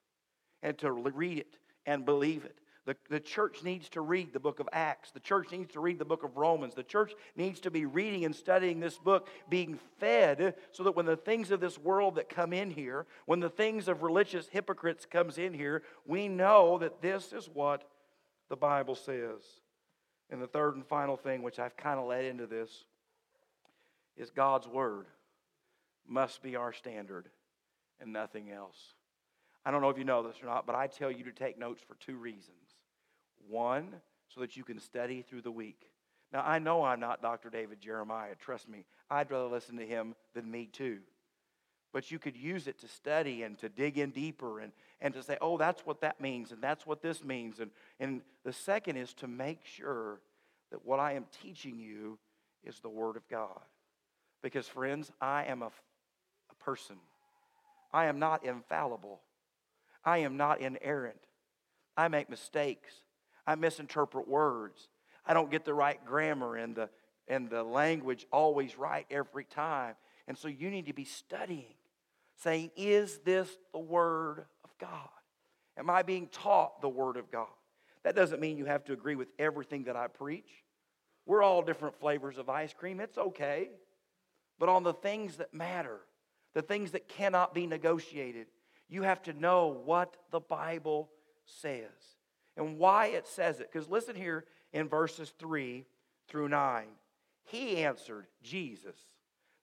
and 0.63 0.77
to 0.79 0.91
read 0.91 1.39
it 1.39 1.59
and 1.87 2.05
believe 2.05 2.45
it 2.45 2.59
the, 2.87 2.97
the 3.11 3.21
church 3.21 3.65
needs 3.65 3.89
to 3.91 4.01
read 4.01 4.33
the 4.33 4.41
book 4.41 4.61
of 4.61 4.69
Acts. 4.73 5.11
The 5.11 5.21
church 5.21 5.51
needs 5.51 5.73
to 5.73 5.81
read 5.81 5.99
the 5.99 6.05
book 6.05 6.23
of 6.23 6.37
Romans. 6.37 6.75
The 6.75 6.85
church 6.85 7.13
needs 7.35 7.59
to 7.61 7.71
be 7.71 7.85
reading 7.85 8.25
and 8.25 8.35
studying 8.35 8.79
this 8.79 8.97
book, 8.97 9.29
being 9.51 9.79
fed, 9.99 10.55
so 10.71 10.85
that 10.85 10.95
when 10.95 11.05
the 11.05 11.17
things 11.17 11.51
of 11.51 11.59
this 11.59 11.79
world 11.79 12.15
that 12.15 12.29
come 12.29 12.53
in 12.53 12.71
here, 12.71 13.07
when 13.27 13.41
the 13.41 13.51
things 13.51 13.89
of 13.89 14.05
religious 14.05 14.47
hypocrites 14.49 15.05
comes 15.05 15.37
in 15.37 15.53
here, 15.53 15.83
we 16.07 16.29
know 16.29 16.79
that 16.79 17.03
this 17.03 17.33
is 17.33 17.51
what 17.53 17.83
the 18.49 18.57
Bible 18.57 18.95
says. 18.95 19.43
And 20.31 20.41
the 20.41 20.47
third 20.47 20.77
and 20.77 20.87
final 20.87 21.17
thing, 21.17 21.43
which 21.43 21.59
I've 21.59 21.77
kind 21.77 21.99
of 21.99 22.07
led 22.07 22.25
into 22.25 22.47
this, 22.47 22.71
is 24.17 24.31
God's 24.31 24.69
Word 24.69 25.07
must 26.09 26.41
be 26.41 26.55
our 26.55 26.73
standard 26.73 27.29
and 28.01 28.13
nothing 28.13 28.51
else. 28.51 28.95
I 29.65 29.71
don't 29.71 29.83
know 29.83 29.91
if 29.91 29.99
you 29.99 30.05
know 30.05 30.23
this 30.23 30.37
or 30.43 30.47
not, 30.47 30.67
but 30.67 30.77
I 30.77 30.87
tell 30.87 31.11
you 31.11 31.25
to 31.25 31.33
take 31.33 31.59
notes 31.59 31.83
for 31.87 31.97
two 31.97 32.17
reasons. 32.17 32.57
One, 33.49 33.89
so 34.29 34.41
that 34.41 34.57
you 34.57 34.65
can 34.65 34.79
study 34.79 35.23
through 35.23 35.43
the 35.43 35.51
week. 35.51 35.91
Now, 36.33 36.43
I 36.45 36.59
know 36.59 36.85
I'm 36.85 37.01
not 37.01 37.23
Dr. 37.23 37.51
David 37.51 37.81
Jeremiah. 37.81 38.35
Trust 38.39 38.69
me. 38.69 38.85
I'd 39.11 39.31
rather 39.31 39.47
listen 39.47 39.77
to 39.79 39.87
him 39.87 40.15
than 40.35 40.51
me, 40.51 40.69
too. 40.73 40.99
But 41.93 42.11
you 42.11 42.19
could 42.19 42.37
use 42.37 42.67
it 42.67 42.79
to 42.81 42.89
study 42.89 43.43
and 43.43 43.59
to 43.59 43.69
dig 43.69 43.97
in 43.97 44.11
deeper 44.11 44.61
and, 44.61 44.73
and 45.01 45.15
to 45.15 45.23
say, 45.23 45.39
oh, 45.41 45.57
that's 45.57 45.87
what 45.87 46.01
that 46.03 46.21
means 46.21 46.53
and 46.53 46.61
that's 46.61 46.87
what 46.87 47.01
this 47.01 47.25
means. 47.25 47.61
And, 47.61 47.71
and 48.01 48.21
the 48.45 48.53
second 48.53 48.97
is 48.97 49.15
to 49.15 49.29
make 49.29 49.61
sure 49.65 50.21
that 50.71 50.85
what 50.85 51.01
I 51.01 51.13
am 51.13 51.25
teaching 51.43 51.79
you 51.79 52.19
is 52.65 52.81
the 52.81 52.89
Word 52.89 53.17
of 53.17 53.27
God. 53.29 53.63
Because, 54.43 54.67
friends, 54.67 55.11
I 55.21 55.45
am 55.45 55.63
a, 55.63 55.71
a 56.51 56.65
person, 56.65 56.97
I 57.93 58.07
am 58.07 58.19
not 58.19 58.45
infallible, 58.45 59.21
I 60.05 60.19
am 60.19 60.37
not 60.37 60.61
inerrant. 60.61 61.21
I 61.97 62.09
make 62.09 62.29
mistakes. 62.29 62.93
I 63.47 63.55
misinterpret 63.55 64.29
words. 64.29 64.89
I 65.25 65.35
don't 65.35 65.51
get 65.51 65.65
the 65.65 65.75
right 65.75 66.05
grammar 66.05 66.57
and 66.57 66.75
the, 66.75 66.91
and 67.29 67.49
the 67.49 67.63
language 67.63 68.27
always 68.33 68.77
right 68.77 69.07
every 69.11 69.45
time. 69.45 69.95
And 70.29 70.37
so 70.37 70.49
you 70.49 70.71
need 70.71 70.87
to 70.87 70.93
be 70.93 71.05
studying, 71.05 71.75
saying, 72.37 72.71
Is 72.77 73.19
this 73.25 73.49
the 73.73 73.79
Word 73.79 74.45
of 74.65 74.71
God? 74.79 75.09
Am 75.79 75.89
I 75.89 76.03
being 76.03 76.29
taught 76.29 76.81
the 76.81 76.89
Word 76.89 77.17
of 77.17 77.31
God? 77.31 77.49
That 78.03 78.17
doesn't 78.17 78.41
mean 78.41 78.57
you 78.57 78.67
have 78.67 78.85
to 78.85 78.93
agree 78.93 79.17
with 79.17 79.29
everything 79.39 79.85
that 79.85 79.97
I 79.97 80.09
preach. 80.09 80.51
We're 81.25 81.43
all 81.43 81.63
different 81.63 81.99
flavors 81.99 82.39
of 82.39 82.49
ice 82.49 82.73
cream. 82.73 83.01
It's 83.01 83.19
okay. 83.19 83.71
But 84.59 84.69
on 84.69 84.85
the 84.85 84.95
things 84.95 85.37
that 85.39 85.53
matter, 85.53 86.01
the 86.57 86.63
things 86.63 86.93
that 86.93 87.07
cannot 87.07 87.53
be 87.53 87.67
negotiated, 87.67 88.47
you 88.89 89.03
have 89.03 89.23
to 89.23 89.35
know 89.35 89.79
what 89.85 90.17
the 90.31 90.41
Bible 90.41 91.11
says 91.45 91.83
and 92.57 92.79
why 92.79 93.09
it 93.09 93.27
says 93.27 93.61
it. 93.61 93.71
Because 93.71 93.91
listen 93.91 94.17
here 94.17 94.47
in 94.73 94.89
verses 94.89 95.35
3 95.39 95.85
through 96.29 96.49
9. 96.49 96.87
He 97.45 97.85
answered, 97.85 98.27
Jesus. 98.43 98.97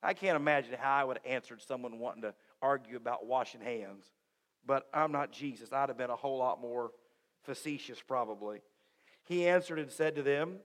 I 0.03 0.13
can't 0.13 0.35
imagine 0.35 0.75
how 0.79 0.93
I 0.93 1.03
would 1.03 1.17
have 1.17 1.33
answered 1.33 1.63
someone 1.63 1.97
wanting 1.97 2.21
to 2.21 2.35
argue 2.61 2.95
about 2.95 3.25
washing 3.25 3.61
hands, 3.61 4.05
but 4.63 4.87
I'm 4.93 5.11
not 5.11 5.31
Jesus. 5.31 5.73
I'd 5.73 5.89
have 5.89 5.97
been 5.97 6.11
a 6.11 6.15
whole 6.15 6.37
lot 6.37 6.61
more 6.61 6.91
facetious, 7.41 8.03
probably. 8.03 8.61
He 9.23 9.47
answered 9.47 9.79
and 9.79 9.91
said 9.91 10.13
to 10.17 10.21
them, 10.21 10.57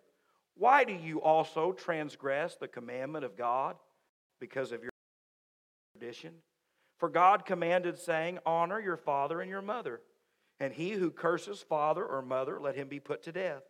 Why 0.58 0.84
do 0.84 0.92
you 0.92 1.22
also 1.22 1.72
transgress 1.72 2.56
the 2.56 2.68
commandment 2.68 3.24
of 3.24 3.34
God 3.34 3.76
because 4.38 4.72
of 4.72 4.82
your 4.82 4.90
tradition? 5.98 6.34
For 6.98 7.08
God 7.08 7.44
commanded, 7.44 7.98
saying, 7.98 8.38
Honor 8.44 8.80
your 8.80 8.96
father 8.96 9.40
and 9.40 9.50
your 9.50 9.62
mother 9.62 10.00
and 10.60 10.72
he 10.72 10.90
who 10.90 11.10
curses 11.10 11.62
father 11.62 12.04
or 12.04 12.22
mother, 12.22 12.58
let 12.60 12.74
him 12.74 12.88
be 12.88 13.00
put 13.00 13.22
to 13.24 13.32
death. 13.32 13.62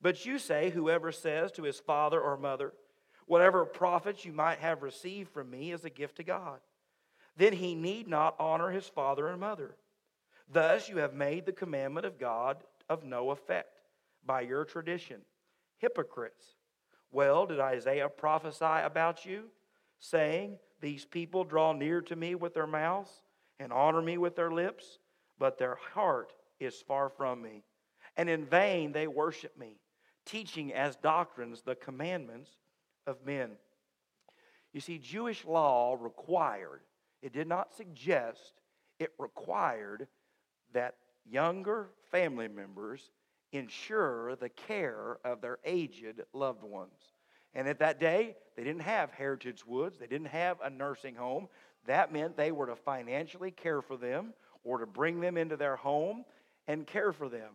But 0.00 0.24
you 0.24 0.38
say, 0.38 0.70
Whoever 0.70 1.12
says 1.12 1.52
to 1.52 1.62
his 1.62 1.78
father 1.78 2.20
or 2.20 2.36
mother, 2.36 2.72
Whatever 3.26 3.64
profits 3.64 4.24
you 4.24 4.32
might 4.32 4.58
have 4.58 4.82
received 4.82 5.30
from 5.30 5.50
me 5.50 5.72
is 5.72 5.84
a 5.84 5.90
gift 5.90 6.16
to 6.16 6.24
God, 6.24 6.58
then 7.36 7.52
he 7.52 7.74
need 7.74 8.08
not 8.08 8.34
honor 8.38 8.70
his 8.70 8.86
father 8.86 9.28
and 9.28 9.40
mother. 9.40 9.76
Thus 10.52 10.88
you 10.88 10.98
have 10.98 11.14
made 11.14 11.46
the 11.46 11.52
commandment 11.52 12.06
of 12.06 12.18
God 12.18 12.56
of 12.88 13.04
no 13.04 13.30
effect 13.30 13.80
by 14.26 14.40
your 14.40 14.64
tradition. 14.64 15.20
Hypocrites. 15.78 16.56
Well, 17.12 17.46
did 17.46 17.60
Isaiah 17.60 18.08
prophesy 18.08 18.64
about 18.64 19.24
you, 19.24 19.44
saying, 20.00 20.58
These 20.80 21.04
people 21.04 21.44
draw 21.44 21.72
near 21.72 22.00
to 22.02 22.16
me 22.16 22.34
with 22.34 22.54
their 22.54 22.66
mouths 22.66 23.10
and 23.58 23.72
honor 23.72 24.02
me 24.02 24.18
with 24.18 24.36
their 24.36 24.50
lips? 24.50 24.98
but 25.40 25.58
their 25.58 25.78
heart 25.94 26.32
is 26.60 26.84
far 26.86 27.08
from 27.08 27.42
me. 27.42 27.64
And 28.16 28.28
in 28.28 28.44
vain 28.44 28.92
they 28.92 29.08
worship 29.08 29.58
me, 29.58 29.80
teaching 30.24 30.72
as 30.72 30.94
doctrines 30.94 31.62
the 31.62 31.74
commandments 31.74 32.50
of 33.06 33.24
men. 33.26 33.52
You 34.72 34.80
see, 34.80 34.98
Jewish 34.98 35.44
law 35.44 35.96
required, 35.98 36.82
it 37.22 37.32
did 37.32 37.48
not 37.48 37.74
suggest, 37.74 38.52
it 39.00 39.12
required 39.18 40.06
that 40.72 40.94
younger 41.28 41.88
family 42.12 42.46
members 42.46 43.10
ensure 43.52 44.36
the 44.36 44.50
care 44.50 45.18
of 45.24 45.40
their 45.40 45.58
aged 45.64 46.22
loved 46.32 46.62
ones. 46.62 47.09
And 47.54 47.68
at 47.68 47.78
that 47.80 47.98
day, 47.98 48.36
they 48.56 48.64
didn't 48.64 48.82
have 48.82 49.10
Heritage 49.10 49.66
Woods, 49.66 49.98
they 49.98 50.06
didn't 50.06 50.28
have 50.28 50.58
a 50.62 50.70
nursing 50.70 51.14
home. 51.14 51.48
That 51.86 52.12
meant 52.12 52.36
they 52.36 52.52
were 52.52 52.66
to 52.66 52.76
financially 52.76 53.50
care 53.50 53.80
for 53.80 53.96
them 53.96 54.34
or 54.64 54.78
to 54.78 54.86
bring 54.86 55.20
them 55.20 55.36
into 55.36 55.56
their 55.56 55.76
home 55.76 56.24
and 56.68 56.86
care 56.86 57.12
for 57.12 57.28
them. 57.28 57.52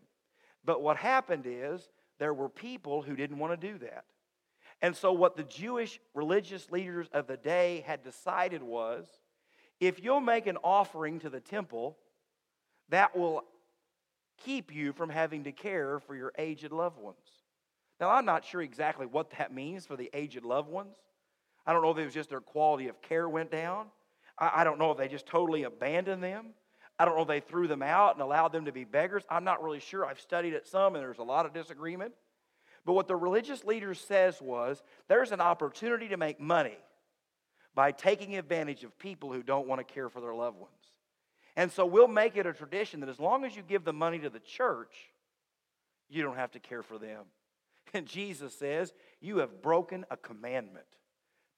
But 0.65 0.81
what 0.81 0.97
happened 0.97 1.43
is 1.45 1.89
there 2.17 2.33
were 2.33 2.49
people 2.49 3.01
who 3.03 3.15
didn't 3.15 3.37
want 3.37 3.59
to 3.59 3.71
do 3.71 3.77
that. 3.79 4.05
And 4.81 4.95
so, 4.95 5.13
what 5.13 5.37
the 5.37 5.43
Jewish 5.43 5.99
religious 6.13 6.71
leaders 6.71 7.07
of 7.13 7.27
the 7.27 7.37
day 7.37 7.83
had 7.85 8.03
decided 8.03 8.61
was 8.61 9.05
if 9.79 10.03
you'll 10.03 10.19
make 10.19 10.47
an 10.47 10.57
offering 10.63 11.19
to 11.19 11.29
the 11.29 11.39
temple, 11.39 11.97
that 12.89 13.15
will 13.15 13.43
keep 14.43 14.73
you 14.73 14.93
from 14.93 15.09
having 15.09 15.45
to 15.45 15.51
care 15.51 15.99
for 15.99 16.15
your 16.15 16.33
aged 16.37 16.71
loved 16.71 16.99
ones. 16.99 17.44
Now, 17.99 18.09
I'm 18.09 18.25
not 18.25 18.43
sure 18.43 18.61
exactly 18.61 19.05
what 19.05 19.31
that 19.37 19.53
means 19.53 19.85
for 19.85 19.95
the 19.95 20.09
aged 20.13 20.43
loved 20.43 20.69
ones. 20.69 20.97
I 21.65 21.73
don't 21.73 21.81
know 21.81 21.91
if 21.91 21.97
it 21.97 22.05
was 22.05 22.13
just 22.13 22.29
their 22.29 22.41
quality 22.41 22.87
of 22.87 23.01
care 23.01 23.27
went 23.27 23.51
down. 23.51 23.87
I, 24.37 24.63
don't 24.65 24.77
know 24.77 24.91
if 24.91 24.97
they 24.97 25.07
just 25.07 25.25
totally 25.25 25.63
abandoned 25.63 26.21
them. 26.21 26.47
I 26.99 27.05
don't 27.05 27.15
know 27.15 27.21
if 27.21 27.27
they 27.27 27.39
threw 27.39 27.67
them 27.67 27.81
out 27.81 28.15
and 28.15 28.21
allowed 28.21 28.51
them 28.51 28.65
to 28.65 28.71
be 28.71 28.83
beggars. 28.83 29.23
I'm 29.29 29.45
not 29.45 29.63
really 29.63 29.79
sure. 29.79 30.05
I've 30.05 30.19
studied 30.19 30.53
it 30.53 30.67
some, 30.67 30.95
and 30.95 31.03
there's 31.03 31.19
a 31.19 31.23
lot 31.23 31.45
of 31.45 31.53
disagreement. 31.53 32.13
But 32.85 32.93
what 32.93 33.07
the 33.07 33.15
religious 33.15 33.63
leaders 33.63 33.99
says 33.99 34.41
was 34.41 34.83
there's 35.07 35.31
an 35.31 35.41
opportunity 35.41 36.09
to 36.09 36.17
make 36.17 36.39
money 36.39 36.77
by 37.73 37.91
taking 37.91 38.37
advantage 38.37 38.83
of 38.83 38.97
people 38.99 39.31
who 39.31 39.41
don't 39.41 39.67
want 39.67 39.85
to 39.85 39.93
care 39.93 40.09
for 40.09 40.21
their 40.21 40.35
loved 40.35 40.57
ones. 40.57 40.71
And 41.55 41.71
so 41.71 41.85
we'll 41.85 42.07
make 42.07 42.35
it 42.37 42.45
a 42.45 42.53
tradition 42.53 42.99
that 42.99 43.09
as 43.09 43.19
long 43.19 43.45
as 43.45 43.55
you 43.55 43.63
give 43.63 43.83
the 43.83 43.93
money 43.93 44.19
to 44.19 44.29
the 44.29 44.39
church, 44.39 44.93
you 46.09 46.21
don't 46.21 46.35
have 46.35 46.51
to 46.51 46.59
care 46.59 46.83
for 46.83 46.97
them. 46.97 47.23
And 47.93 48.05
Jesus 48.05 48.53
says, 48.53 48.93
You 49.21 49.37
have 49.37 49.61
broken 49.61 50.05
a 50.09 50.17
commandment 50.17 50.85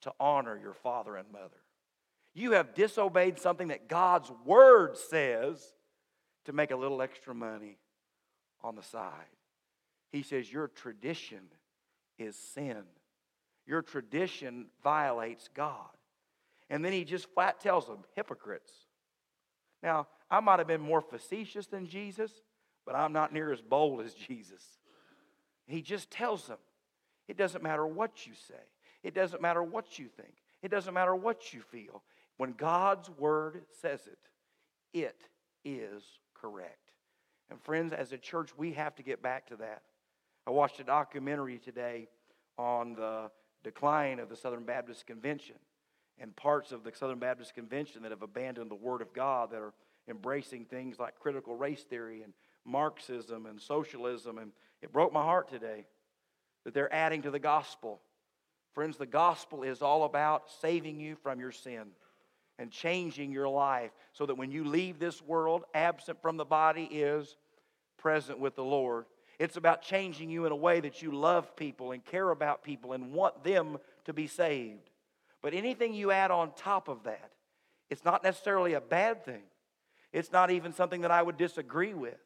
to 0.01 0.13
honor 0.19 0.59
your 0.61 0.73
father 0.73 1.15
and 1.15 1.31
mother. 1.31 1.63
You 2.33 2.51
have 2.51 2.75
disobeyed 2.75 3.39
something 3.39 3.69
that 3.69 3.87
God's 3.87 4.31
word 4.45 4.97
says 4.97 5.73
to 6.45 6.53
make 6.53 6.71
a 6.71 6.75
little 6.75 7.01
extra 7.01 7.33
money 7.33 7.79
on 8.63 8.75
the 8.75 8.83
side. 8.83 9.11
He 10.11 10.21
says, 10.21 10.51
Your 10.51 10.67
tradition 10.67 11.41
is 12.19 12.35
sin. 12.35 12.83
Your 13.65 13.81
tradition 13.81 14.67
violates 14.83 15.49
God. 15.53 15.89
And 16.69 16.83
then 16.83 16.93
he 16.93 17.03
just 17.03 17.29
flat 17.33 17.59
tells 17.59 17.87
them, 17.87 17.99
hypocrites. 18.15 18.71
Now, 19.83 20.07
I 20.29 20.39
might 20.39 20.59
have 20.59 20.67
been 20.67 20.81
more 20.81 21.01
facetious 21.01 21.67
than 21.67 21.87
Jesus, 21.87 22.31
but 22.85 22.95
I'm 22.95 23.13
not 23.13 23.33
near 23.33 23.51
as 23.51 23.61
bold 23.61 24.01
as 24.01 24.13
Jesus. 24.27 24.63
He 25.67 25.81
just 25.81 26.09
tells 26.09 26.47
them, 26.47 26.57
it 27.27 27.37
doesn't 27.37 27.63
matter 27.63 27.85
what 27.85 28.25
you 28.25 28.33
say, 28.47 28.55
it 29.03 29.13
doesn't 29.13 29.41
matter 29.41 29.61
what 29.61 29.99
you 29.99 30.07
think, 30.07 30.33
it 30.63 30.71
doesn't 30.71 30.93
matter 30.93 31.15
what 31.15 31.53
you 31.53 31.61
feel. 31.61 32.03
When 32.37 32.53
God's 32.53 33.09
word 33.09 33.63
says 33.81 34.01
it, 34.07 34.19
it 34.93 35.23
is 35.65 36.03
correct. 36.33 36.93
And 37.49 37.61
friends, 37.61 37.93
as 37.93 38.11
a 38.11 38.17
church, 38.17 38.51
we 38.57 38.73
have 38.73 38.95
to 38.95 39.03
get 39.03 39.21
back 39.21 39.47
to 39.47 39.55
that. 39.57 39.81
I 40.45 40.51
watched 40.51 40.79
a 40.79 40.83
documentary 40.83 41.57
today 41.57 42.07
on 42.57 42.93
the 42.93 43.31
decline 43.63 44.19
of 44.19 44.29
the 44.29 44.35
Southern 44.35 44.63
Baptist 44.63 45.05
Convention 45.05 45.55
and 46.19 46.35
parts 46.35 46.71
of 46.71 46.83
the 46.83 46.91
Southern 46.93 47.19
Baptist 47.19 47.53
Convention 47.53 48.01
that 48.03 48.11
have 48.11 48.21
abandoned 48.21 48.71
the 48.71 48.75
Word 48.75 49.01
of 49.01 49.13
God, 49.13 49.51
that 49.51 49.61
are 49.61 49.73
embracing 50.07 50.65
things 50.65 50.99
like 50.99 51.19
critical 51.19 51.55
race 51.55 51.83
theory 51.83 52.23
and 52.23 52.33
Marxism 52.65 53.45
and 53.45 53.61
socialism. 53.61 54.37
And 54.37 54.51
it 54.81 54.91
broke 54.91 55.13
my 55.13 55.23
heart 55.23 55.49
today 55.49 55.85
that 56.63 56.73
they're 56.73 56.93
adding 56.93 57.21
to 57.23 57.31
the 57.31 57.39
gospel. 57.39 58.01
Friends, 58.73 58.97
the 58.97 59.05
gospel 59.05 59.63
is 59.63 59.81
all 59.81 60.03
about 60.03 60.51
saving 60.61 60.99
you 60.99 61.15
from 61.15 61.39
your 61.39 61.51
sin 61.51 61.87
and 62.59 62.71
changing 62.71 63.31
your 63.31 63.47
life 63.47 63.91
so 64.13 64.25
that 64.25 64.35
when 64.35 64.51
you 64.51 64.63
leave 64.63 64.99
this 64.99 65.21
world, 65.21 65.63
absent 65.73 66.21
from 66.21 66.37
the 66.37 66.45
body 66.45 66.83
is 66.83 67.37
present 67.97 68.39
with 68.39 68.55
the 68.55 68.63
Lord. 68.63 69.05
It's 69.39 69.57
about 69.57 69.81
changing 69.81 70.29
you 70.29 70.45
in 70.45 70.51
a 70.51 70.55
way 70.55 70.79
that 70.79 71.01
you 71.01 71.11
love 71.11 71.55
people 71.55 71.91
and 71.91 72.03
care 72.03 72.29
about 72.29 72.63
people 72.63 72.93
and 72.93 73.13
want 73.13 73.43
them 73.43 73.77
to 74.05 74.13
be 74.13 74.27
saved. 74.27 74.89
But 75.41 75.53
anything 75.53 75.93
you 75.93 76.11
add 76.11 76.31
on 76.31 76.51
top 76.55 76.87
of 76.87 77.03
that, 77.03 77.31
it's 77.89 78.03
not 78.03 78.23
necessarily 78.23 78.73
a 78.73 78.81
bad 78.81 79.23
thing. 79.23 79.43
It's 80.11 80.31
not 80.31 80.51
even 80.51 80.73
something 80.73 81.01
that 81.01 81.11
I 81.11 81.21
would 81.21 81.37
disagree 81.37 81.93
with. 81.93 82.17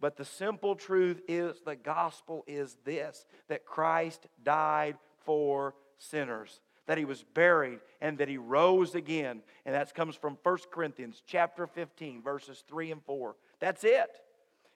But 0.00 0.16
the 0.16 0.24
simple 0.24 0.74
truth 0.74 1.20
is 1.28 1.60
the 1.64 1.76
gospel 1.76 2.44
is 2.46 2.76
this 2.84 3.26
that 3.48 3.64
Christ 3.64 4.26
died 4.42 4.96
for 5.24 5.74
sinners, 5.98 6.60
that 6.86 6.98
he 6.98 7.04
was 7.04 7.22
buried 7.22 7.80
and 8.00 8.18
that 8.18 8.28
he 8.28 8.36
rose 8.36 8.94
again. 8.94 9.42
And 9.64 9.74
that 9.74 9.94
comes 9.94 10.16
from 10.16 10.38
1 10.42 10.58
Corinthians 10.70 11.22
chapter 11.26 11.66
15 11.66 12.22
verses 12.22 12.64
3 12.68 12.92
and 12.92 13.02
4. 13.04 13.36
That's 13.60 13.84
it. 13.84 14.10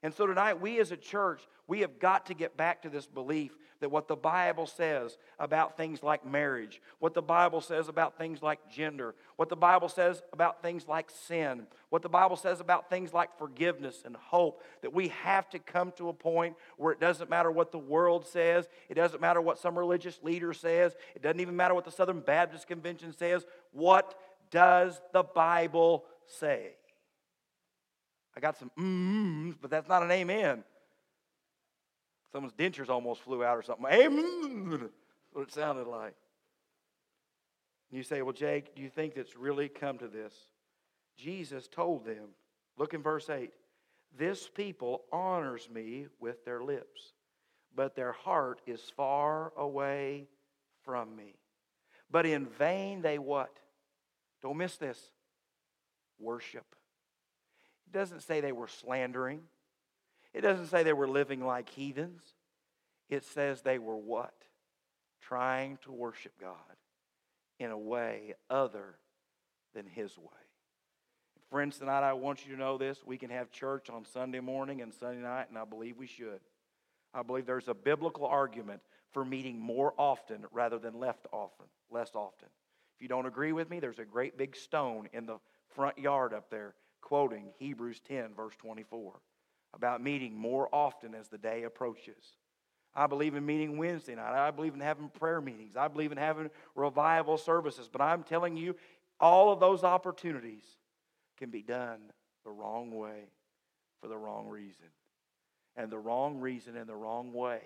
And 0.02 0.14
so 0.14 0.26
tonight, 0.26 0.60
we 0.60 0.78
as 0.78 0.92
a 0.92 0.96
church, 0.96 1.42
we 1.66 1.80
have 1.80 1.98
got 1.98 2.26
to 2.26 2.34
get 2.34 2.56
back 2.56 2.82
to 2.82 2.88
this 2.88 3.06
belief 3.06 3.56
that 3.80 3.90
what 3.90 4.08
the 4.08 4.16
Bible 4.16 4.66
says 4.66 5.18
about 5.38 5.76
things 5.76 6.02
like 6.02 6.24
marriage, 6.26 6.80
what 6.98 7.14
the 7.14 7.22
Bible 7.22 7.60
says 7.60 7.88
about 7.88 8.18
things 8.18 8.42
like 8.42 8.58
gender, 8.70 9.14
what 9.36 9.48
the 9.48 9.56
Bible 9.56 9.88
says 9.88 10.22
about 10.32 10.62
things 10.62 10.88
like 10.88 11.10
sin, 11.10 11.66
what 11.90 12.02
the 12.02 12.08
Bible 12.08 12.36
says 12.36 12.60
about 12.60 12.90
things 12.90 13.12
like 13.12 13.36
forgiveness 13.38 14.02
and 14.04 14.16
hope, 14.16 14.62
that 14.82 14.92
we 14.92 15.08
have 15.08 15.48
to 15.50 15.58
come 15.58 15.92
to 15.96 16.08
a 16.08 16.12
point 16.12 16.56
where 16.76 16.92
it 16.92 17.00
doesn't 17.00 17.30
matter 17.30 17.50
what 17.50 17.72
the 17.72 17.78
world 17.78 18.26
says, 18.26 18.68
it 18.88 18.94
doesn't 18.94 19.20
matter 19.20 19.40
what 19.40 19.58
some 19.58 19.78
religious 19.78 20.18
leader 20.22 20.52
says, 20.52 20.96
it 21.14 21.22
doesn't 21.22 21.40
even 21.40 21.56
matter 21.56 21.74
what 21.74 21.84
the 21.84 21.92
Southern 21.92 22.20
Baptist 22.20 22.66
Convention 22.66 23.12
says. 23.12 23.46
What 23.72 24.18
does 24.50 25.00
the 25.12 25.22
Bible 25.22 26.04
say? 26.26 26.77
I 28.38 28.40
got 28.40 28.56
some 28.56 28.70
mms, 28.78 29.56
but 29.60 29.68
that's 29.68 29.88
not 29.88 30.04
an 30.04 30.12
amen. 30.12 30.62
Someone's 32.30 32.54
dentures 32.54 32.88
almost 32.88 33.22
flew 33.22 33.42
out 33.42 33.58
or 33.58 33.62
something. 33.62 33.86
Amen. 33.90 34.78
That's 34.80 34.92
what 35.32 35.42
it 35.42 35.52
sounded 35.52 35.88
like. 35.88 36.14
And 37.90 37.98
you 37.98 38.04
say, 38.04 38.22
well, 38.22 38.32
Jake, 38.32 38.76
do 38.76 38.82
you 38.82 38.90
think 38.90 39.16
it's 39.16 39.36
really 39.36 39.68
come 39.68 39.98
to 39.98 40.06
this? 40.06 40.32
Jesus 41.16 41.66
told 41.66 42.04
them, 42.06 42.28
look 42.76 42.94
in 42.94 43.02
verse 43.02 43.28
8, 43.28 43.50
this 44.16 44.48
people 44.48 45.02
honors 45.10 45.68
me 45.68 46.06
with 46.20 46.44
their 46.44 46.62
lips, 46.62 47.14
but 47.74 47.96
their 47.96 48.12
heart 48.12 48.60
is 48.68 48.80
far 48.96 49.52
away 49.56 50.28
from 50.84 51.16
me. 51.16 51.34
But 52.08 52.24
in 52.24 52.46
vain 52.46 53.02
they 53.02 53.18
what? 53.18 53.50
Don't 54.42 54.58
miss 54.58 54.76
this. 54.76 55.10
Worship. 56.20 56.76
It 57.88 57.96
doesn't 57.96 58.20
say 58.20 58.40
they 58.40 58.52
were 58.52 58.68
slandering. 58.68 59.40
It 60.34 60.42
doesn't 60.42 60.66
say 60.66 60.82
they 60.82 60.92
were 60.92 61.08
living 61.08 61.44
like 61.44 61.70
heathens. 61.70 62.22
It 63.08 63.24
says 63.24 63.62
they 63.62 63.78
were 63.78 63.96
what? 63.96 64.34
Trying 65.22 65.78
to 65.84 65.92
worship 65.92 66.32
God 66.38 66.52
in 67.58 67.70
a 67.70 67.78
way 67.78 68.34
other 68.50 68.96
than 69.74 69.86
His 69.86 70.16
way. 70.18 70.24
Friends, 71.50 71.78
tonight 71.78 72.02
I 72.02 72.12
want 72.12 72.46
you 72.46 72.54
to 72.54 72.60
know 72.60 72.76
this. 72.76 72.98
We 73.06 73.16
can 73.16 73.30
have 73.30 73.50
church 73.50 73.88
on 73.88 74.04
Sunday 74.04 74.40
morning 74.40 74.82
and 74.82 74.92
Sunday 74.92 75.22
night, 75.22 75.46
and 75.48 75.56
I 75.56 75.64
believe 75.64 75.96
we 75.96 76.06
should. 76.06 76.40
I 77.14 77.22
believe 77.22 77.46
there's 77.46 77.68
a 77.68 77.74
biblical 77.74 78.26
argument 78.26 78.82
for 79.12 79.24
meeting 79.24 79.58
more 79.58 79.94
often 79.96 80.44
rather 80.52 80.78
than 80.78 81.00
left 81.00 81.26
often, 81.32 81.66
less 81.90 82.10
often. 82.14 82.48
If 82.96 83.02
you 83.02 83.08
don't 83.08 83.24
agree 83.24 83.52
with 83.52 83.70
me, 83.70 83.80
there's 83.80 83.98
a 83.98 84.04
great 84.04 84.36
big 84.36 84.56
stone 84.56 85.08
in 85.14 85.24
the 85.24 85.38
front 85.74 85.98
yard 85.98 86.34
up 86.34 86.50
there 86.50 86.74
quoting 87.00 87.52
Hebrews 87.58 88.00
10, 88.06 88.34
verse 88.34 88.54
24, 88.56 89.20
about 89.74 90.02
meeting 90.02 90.36
more 90.36 90.68
often 90.72 91.14
as 91.14 91.28
the 91.28 91.38
day 91.38 91.64
approaches. 91.64 92.36
I 92.94 93.06
believe 93.06 93.34
in 93.34 93.46
meeting 93.46 93.78
Wednesday 93.78 94.14
night. 94.14 94.34
I 94.34 94.50
believe 94.50 94.74
in 94.74 94.80
having 94.80 95.08
prayer 95.08 95.40
meetings. 95.40 95.76
I 95.76 95.88
believe 95.88 96.10
in 96.10 96.18
having 96.18 96.50
revival 96.74 97.38
services. 97.38 97.88
But 97.90 98.00
I'm 98.00 98.22
telling 98.22 98.56
you, 98.56 98.74
all 99.20 99.52
of 99.52 99.60
those 99.60 99.84
opportunities 99.84 100.64
can 101.38 101.50
be 101.50 101.62
done 101.62 101.98
the 102.44 102.50
wrong 102.50 102.90
way 102.90 103.30
for 104.00 104.08
the 104.08 104.16
wrong 104.16 104.48
reason. 104.48 104.86
And 105.76 105.92
the 105.92 105.98
wrong 105.98 106.40
reason 106.40 106.76
and 106.76 106.88
the 106.88 106.96
wrong 106.96 107.32
way 107.32 107.60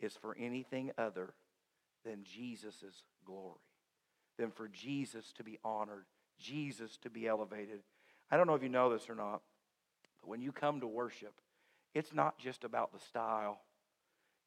is 0.00 0.14
for 0.14 0.36
anything 0.38 0.90
other 0.98 1.34
than 2.04 2.24
Jesus' 2.24 3.02
glory, 3.24 3.60
than 4.38 4.50
for 4.50 4.68
Jesus 4.68 5.32
to 5.36 5.44
be 5.44 5.58
honored, 5.64 6.06
Jesus 6.38 6.96
to 7.02 7.10
be 7.10 7.26
elevated, 7.26 7.80
I 8.30 8.36
don't 8.36 8.46
know 8.46 8.54
if 8.54 8.62
you 8.62 8.68
know 8.68 8.92
this 8.92 9.08
or 9.08 9.14
not, 9.14 9.42
but 10.20 10.28
when 10.28 10.42
you 10.42 10.52
come 10.52 10.80
to 10.80 10.86
worship, 10.86 11.34
it's 11.94 12.12
not 12.12 12.38
just 12.38 12.64
about 12.64 12.92
the 12.92 12.98
style, 12.98 13.60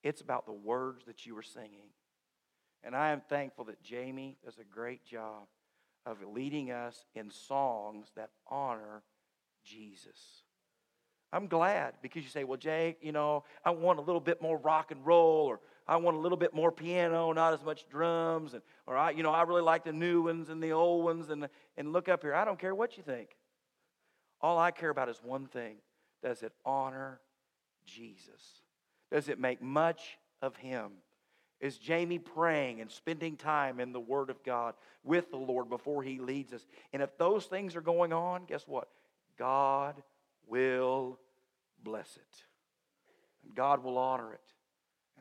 it's 0.04 0.22
about 0.22 0.46
the 0.46 0.54
words 0.54 1.06
that 1.06 1.26
you 1.26 1.38
are 1.38 1.44
singing. 1.44 1.90
And 2.84 2.96
I 2.96 3.10
am 3.12 3.22
thankful 3.22 3.66
that 3.66 3.82
Jamie 3.84 4.38
does 4.44 4.58
a 4.58 4.64
great 4.64 5.06
job 5.06 5.48
of 6.06 6.18
leading 6.34 6.72
us 6.72 7.06
in 7.14 7.30
songs 7.30 8.08
that 8.16 8.30
honor 8.48 9.04
Jesus. 9.64 10.44
I'm 11.34 11.48
glad 11.48 11.94
because 12.02 12.24
you 12.24 12.30
say, 12.30 12.44
well, 12.44 12.58
Jake, 12.58 12.98
you 13.02 13.12
know, 13.12 13.44
I 13.64 13.70
want 13.70 14.00
a 14.00 14.02
little 14.02 14.20
bit 14.20 14.42
more 14.42 14.58
rock 14.58 14.92
and 14.92 15.06
roll, 15.06 15.46
or 15.46 15.60
I 15.88 15.96
want 15.98 16.18
a 16.18 16.20
little 16.20 16.38
bit 16.38 16.54
more 16.54 16.72
piano, 16.72 17.32
not 17.32 17.54
as 17.54 17.64
much 17.64 17.88
drums, 17.90 18.54
and 18.54 18.62
or 18.86 18.98
I, 18.98 19.12
you 19.12 19.24
know, 19.24 19.32
I 19.32 19.44
really 19.44 19.62
like 19.62 19.86
the 19.86 19.94
new 19.94 20.24
ones 20.24 20.50
and 20.50 20.62
the 20.62 20.74
old 20.74 21.06
ones, 21.06 21.30
and 21.30 21.48
and 21.78 21.94
look 21.94 22.10
up 22.10 22.22
here. 22.22 22.34
I 22.34 22.44
don't 22.44 22.60
care 22.60 22.76
what 22.76 22.98
you 22.98 23.04
think. 23.04 23.30
All 24.42 24.58
I 24.58 24.72
care 24.72 24.90
about 24.90 25.10
is 25.10 25.20
one 25.24 25.46
thing 25.48 25.76
does 26.24 26.44
it 26.44 26.54
honor 26.66 27.20
Jesus? 27.86 28.62
Does 29.12 29.30
it 29.30 29.40
make 29.40 29.62
much 29.62 30.18
of 30.42 30.56
Him? 30.56 30.92
Is 31.60 31.78
Jamie 31.78 32.20
praying 32.20 32.82
and 32.82 32.90
spending 32.90 33.38
time 33.38 33.80
in 33.80 33.92
the 33.92 34.00
Word 34.00 34.30
of 34.30 34.44
God 34.44 34.74
with 35.04 35.30
the 35.30 35.38
Lord 35.38 35.70
before 35.70 36.02
He 36.02 36.20
leads 36.20 36.54
us? 36.54 36.66
And 36.94 37.02
if 37.02 37.18
those 37.18 37.46
things 37.46 37.76
are 37.76 37.82
going 37.82 38.14
on, 38.14 38.46
guess 38.46 38.68
what? 38.68 38.88
God 39.38 39.96
will 40.48 41.20
bless 41.84 42.18
it. 42.18 43.56
God 43.56 43.84
will 43.84 43.98
honor 43.98 44.34
it. 44.34 44.42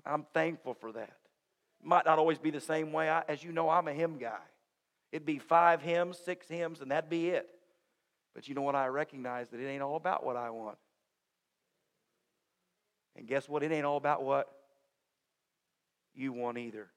And 0.04 0.14
I'm 0.14 0.26
thankful 0.32 0.74
for 0.74 0.92
that. 0.92 1.16
It 1.82 1.86
might 1.86 2.06
not 2.06 2.18
always 2.18 2.38
be 2.38 2.50
the 2.50 2.60
same 2.60 2.92
way. 2.92 3.10
I, 3.10 3.22
as 3.28 3.42
you 3.42 3.52
know, 3.52 3.68
I'm 3.68 3.88
a 3.88 3.92
hymn 3.92 4.18
guy. 4.18 4.40
It'd 5.12 5.26
be 5.26 5.38
five 5.38 5.82
hymns, 5.82 6.18
six 6.18 6.48
hymns, 6.48 6.80
and 6.80 6.90
that'd 6.90 7.10
be 7.10 7.28
it. 7.30 7.48
But 8.34 8.48
you 8.48 8.54
know 8.54 8.62
what? 8.62 8.74
I 8.74 8.86
recognize 8.86 9.48
that 9.50 9.60
it 9.60 9.66
ain't 9.66 9.82
all 9.82 9.96
about 9.96 10.24
what 10.24 10.36
I 10.36 10.50
want. 10.50 10.78
And 13.16 13.26
guess 13.26 13.48
what? 13.48 13.62
It 13.62 13.72
ain't 13.72 13.84
all 13.84 13.96
about 13.96 14.22
what 14.22 14.48
you 16.14 16.32
want 16.32 16.58
either. 16.58 16.88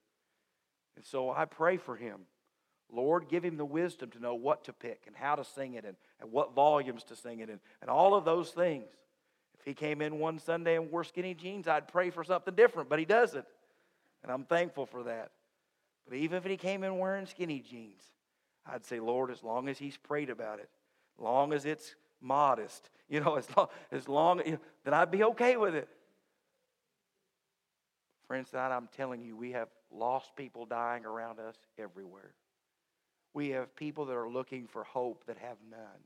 And 0.96 1.04
so 1.04 1.30
I 1.30 1.44
pray 1.44 1.76
for 1.76 1.96
him 1.96 2.20
Lord, 2.92 3.28
give 3.28 3.42
him 3.42 3.56
the 3.56 3.64
wisdom 3.64 4.10
to 4.10 4.20
know 4.20 4.34
what 4.34 4.64
to 4.64 4.72
pick 4.72 5.04
and 5.06 5.16
how 5.16 5.34
to 5.34 5.44
sing 5.44 5.74
it 5.74 5.84
and, 5.84 5.96
and 6.20 6.30
what 6.30 6.54
volumes 6.54 7.02
to 7.04 7.16
sing 7.16 7.40
it 7.40 7.48
in 7.48 7.58
and 7.80 7.90
all 7.90 8.14
of 8.14 8.24
those 8.24 8.50
things. 8.50 8.86
If 9.58 9.64
he 9.64 9.74
came 9.74 10.02
in 10.02 10.18
one 10.18 10.38
Sunday 10.38 10.76
and 10.76 10.90
wore 10.90 11.04
skinny 11.04 11.34
jeans, 11.34 11.66
I'd 11.66 11.88
pray 11.88 12.10
for 12.10 12.22
something 12.22 12.54
different, 12.54 12.88
but 12.88 12.98
he 12.98 13.04
doesn't. 13.04 13.46
And 14.22 14.30
I'm 14.30 14.44
thankful 14.44 14.86
for 14.86 15.04
that. 15.04 15.30
But 16.08 16.18
even 16.18 16.36
if 16.36 16.44
he 16.44 16.56
came 16.56 16.84
in 16.84 16.98
wearing 16.98 17.26
skinny 17.26 17.60
jeans, 17.60 18.02
I'd 18.66 18.84
say, 18.84 19.00
Lord, 19.00 19.30
as 19.30 19.42
long 19.42 19.68
as 19.68 19.78
he's 19.78 19.96
prayed 19.96 20.30
about 20.30 20.58
it, 20.58 20.68
long 21.18 21.52
as 21.52 21.64
it's 21.64 21.94
modest, 22.20 22.90
you 23.08 23.20
know, 23.20 23.36
as 23.36 23.48
long, 23.56 23.68
as 23.92 24.08
long 24.08 24.42
you 24.44 24.52
know, 24.52 24.58
then 24.84 24.94
I'd 24.94 25.10
be 25.10 25.24
okay 25.24 25.56
with 25.56 25.74
it. 25.74 25.88
Friends, 28.26 28.54
I'm 28.54 28.88
telling 28.96 29.22
you, 29.22 29.36
we 29.36 29.52
have 29.52 29.68
lost 29.90 30.34
people 30.34 30.64
dying 30.64 31.04
around 31.04 31.38
us 31.38 31.56
everywhere. 31.78 32.32
We 33.34 33.50
have 33.50 33.76
people 33.76 34.06
that 34.06 34.16
are 34.16 34.28
looking 34.28 34.66
for 34.66 34.84
hope 34.84 35.24
that 35.26 35.36
have 35.38 35.58
none. 35.70 36.00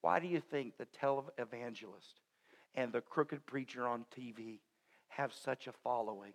Why 0.00 0.18
do 0.18 0.26
you 0.26 0.40
think 0.40 0.76
the 0.76 0.86
televangelist 0.86 2.20
and 2.74 2.92
the 2.92 3.00
crooked 3.00 3.46
preacher 3.46 3.86
on 3.86 4.04
TV 4.16 4.58
have 5.08 5.32
such 5.32 5.66
a 5.66 5.72
following? 5.72 6.32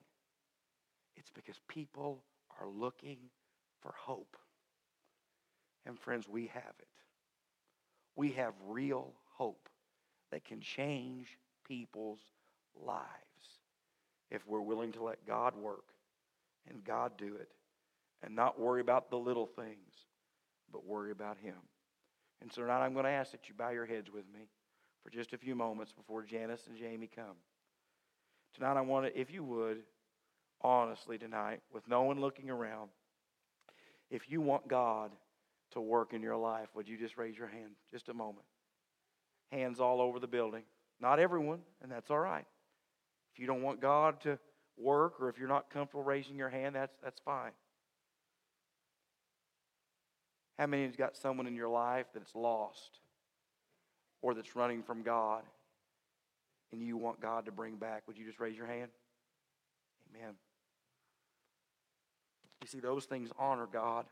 It's 1.15 1.31
because 1.31 1.59
people 1.67 2.23
are 2.59 2.67
looking 2.67 3.17
for 3.81 3.93
hope. 3.97 4.37
And 5.85 5.99
friends, 5.99 6.27
we 6.29 6.47
have 6.47 6.73
it. 6.79 6.87
We 8.15 8.31
have 8.33 8.53
real 8.67 9.13
hope 9.35 9.69
that 10.31 10.45
can 10.45 10.61
change 10.61 11.37
people's 11.67 12.19
lives 12.75 13.03
if 14.31 14.47
we're 14.47 14.61
willing 14.61 14.91
to 14.93 15.03
let 15.03 15.25
God 15.25 15.55
work 15.55 15.85
and 16.69 16.83
God 16.83 17.13
do 17.17 17.35
it 17.35 17.51
and 18.23 18.35
not 18.35 18.59
worry 18.59 18.81
about 18.81 19.09
the 19.09 19.17
little 19.17 19.45
things, 19.45 19.93
but 20.71 20.85
worry 20.85 21.11
about 21.11 21.37
Him. 21.37 21.55
And 22.41 22.51
so 22.51 22.61
tonight 22.61 22.83
I'm 22.83 22.93
going 22.93 23.05
to 23.05 23.11
ask 23.11 23.31
that 23.31 23.47
you 23.47 23.55
bow 23.55 23.69
your 23.69 23.85
heads 23.85 24.11
with 24.11 24.25
me 24.33 24.47
for 25.03 25.09
just 25.09 25.33
a 25.33 25.37
few 25.37 25.55
moments 25.55 25.91
before 25.91 26.23
Janice 26.23 26.67
and 26.67 26.77
Jamie 26.77 27.09
come. 27.13 27.35
Tonight 28.53 28.77
I 28.77 28.81
want 28.81 29.05
to, 29.05 29.19
if 29.19 29.31
you 29.31 29.43
would, 29.43 29.83
honestly 30.61 31.17
tonight, 31.17 31.61
with 31.73 31.87
no 31.87 32.03
one 32.03 32.21
looking 32.21 32.49
around, 32.49 32.89
if 34.09 34.29
you 34.29 34.41
want 34.41 34.67
God 34.67 35.11
to 35.73 35.81
work 35.81 36.13
in 36.13 36.21
your 36.21 36.37
life, 36.37 36.69
would 36.75 36.87
you 36.87 36.97
just 36.97 37.17
raise 37.17 37.37
your 37.37 37.47
hand? 37.47 37.71
Just 37.91 38.09
a 38.09 38.13
moment. 38.13 38.45
Hands 39.51 39.79
all 39.79 40.01
over 40.01 40.19
the 40.19 40.27
building. 40.27 40.63
Not 40.99 41.19
everyone, 41.19 41.59
and 41.81 41.91
that's 41.91 42.09
all 42.09 42.19
right. 42.19 42.45
If 43.33 43.39
you 43.39 43.47
don't 43.47 43.61
want 43.61 43.81
God 43.81 44.21
to 44.21 44.39
work 44.77 45.19
or 45.19 45.29
if 45.29 45.37
you're 45.37 45.47
not 45.47 45.69
comfortable 45.69 46.03
raising 46.03 46.37
your 46.37 46.49
hand, 46.49 46.75
that's, 46.75 46.95
that's 47.03 47.19
fine. 47.19 47.51
How 50.57 50.67
many 50.67 50.85
has 50.85 50.95
got 50.95 51.17
someone 51.17 51.47
in 51.47 51.55
your 51.55 51.69
life 51.69 52.05
that's 52.13 52.35
lost 52.35 52.99
or 54.21 54.33
that's 54.33 54.55
running 54.55 54.83
from 54.83 55.01
God 55.01 55.43
and 56.71 56.81
you 56.81 56.95
want 56.95 57.19
God 57.19 57.45
to 57.45 57.51
bring 57.51 57.75
back? 57.75 58.03
Would 58.07 58.17
you 58.17 58.25
just 58.25 58.39
raise 58.39 58.55
your 58.55 58.67
hand? 58.67 58.89
Amen. 60.15 60.35
You 62.61 62.67
see, 62.67 62.79
those 62.79 63.05
things 63.05 63.29
honor 63.37 63.67
God. 63.71 64.05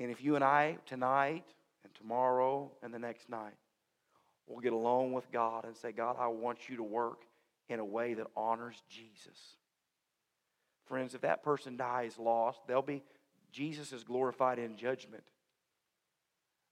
And 0.00 0.10
if 0.10 0.22
you 0.22 0.34
and 0.34 0.44
I 0.44 0.78
tonight 0.86 1.44
and 1.84 1.94
tomorrow 1.94 2.70
and 2.82 2.92
the 2.92 2.98
next 2.98 3.28
night 3.28 3.54
will 4.46 4.60
get 4.60 4.72
alone 4.72 5.12
with 5.12 5.30
God 5.30 5.64
and 5.64 5.76
say, 5.76 5.92
God, 5.92 6.16
I 6.18 6.28
want 6.28 6.68
you 6.68 6.76
to 6.76 6.82
work 6.82 7.22
in 7.68 7.78
a 7.78 7.84
way 7.84 8.14
that 8.14 8.26
honors 8.36 8.82
Jesus. 8.88 9.56
Friends, 10.86 11.14
if 11.14 11.22
that 11.22 11.42
person 11.42 11.76
dies 11.76 12.18
lost, 12.18 12.60
they'll 12.66 12.82
be 12.82 13.02
Jesus 13.52 13.92
is 13.92 14.04
glorified 14.04 14.58
in 14.58 14.76
judgment. 14.76 15.22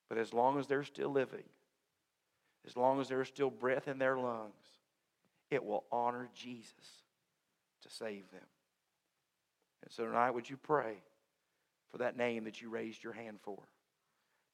But 0.08 0.18
as 0.18 0.34
long 0.34 0.58
as 0.58 0.66
they're 0.66 0.84
still 0.84 1.10
living, 1.10 1.44
as 2.66 2.76
long 2.76 3.00
as 3.00 3.08
there's 3.08 3.28
still 3.28 3.50
breath 3.50 3.88
in 3.88 3.98
their 3.98 4.18
lungs, 4.18 4.52
it 5.50 5.64
will 5.64 5.84
honor 5.90 6.28
Jesus 6.34 7.02
to 7.82 7.90
save 7.90 8.30
them. 8.30 8.46
And 9.82 9.90
so 9.90 10.04
tonight, 10.04 10.32
would 10.32 10.50
you 10.50 10.56
pray 10.56 10.96
for 11.92 11.98
that 11.98 12.16
name 12.16 12.44
that 12.44 12.60
you 12.60 12.70
raised 12.70 13.04
your 13.04 13.12
hand 13.12 13.38
for? 13.44 13.58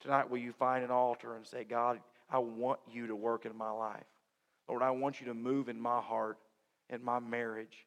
Tonight, 0.00 0.28
will 0.28 0.38
you 0.38 0.52
find 0.52 0.84
an 0.84 0.90
altar 0.90 1.36
and 1.36 1.46
say, 1.46 1.64
God, 1.64 2.00
I 2.30 2.38
want 2.38 2.80
you 2.90 3.06
to 3.06 3.16
work 3.16 3.46
in 3.46 3.56
my 3.56 3.70
life. 3.70 4.04
Lord, 4.68 4.82
I 4.82 4.90
want 4.90 5.20
you 5.20 5.26
to 5.28 5.34
move 5.34 5.68
in 5.68 5.80
my 5.80 6.00
heart, 6.00 6.38
in 6.90 7.02
my 7.02 7.18
marriage. 7.18 7.86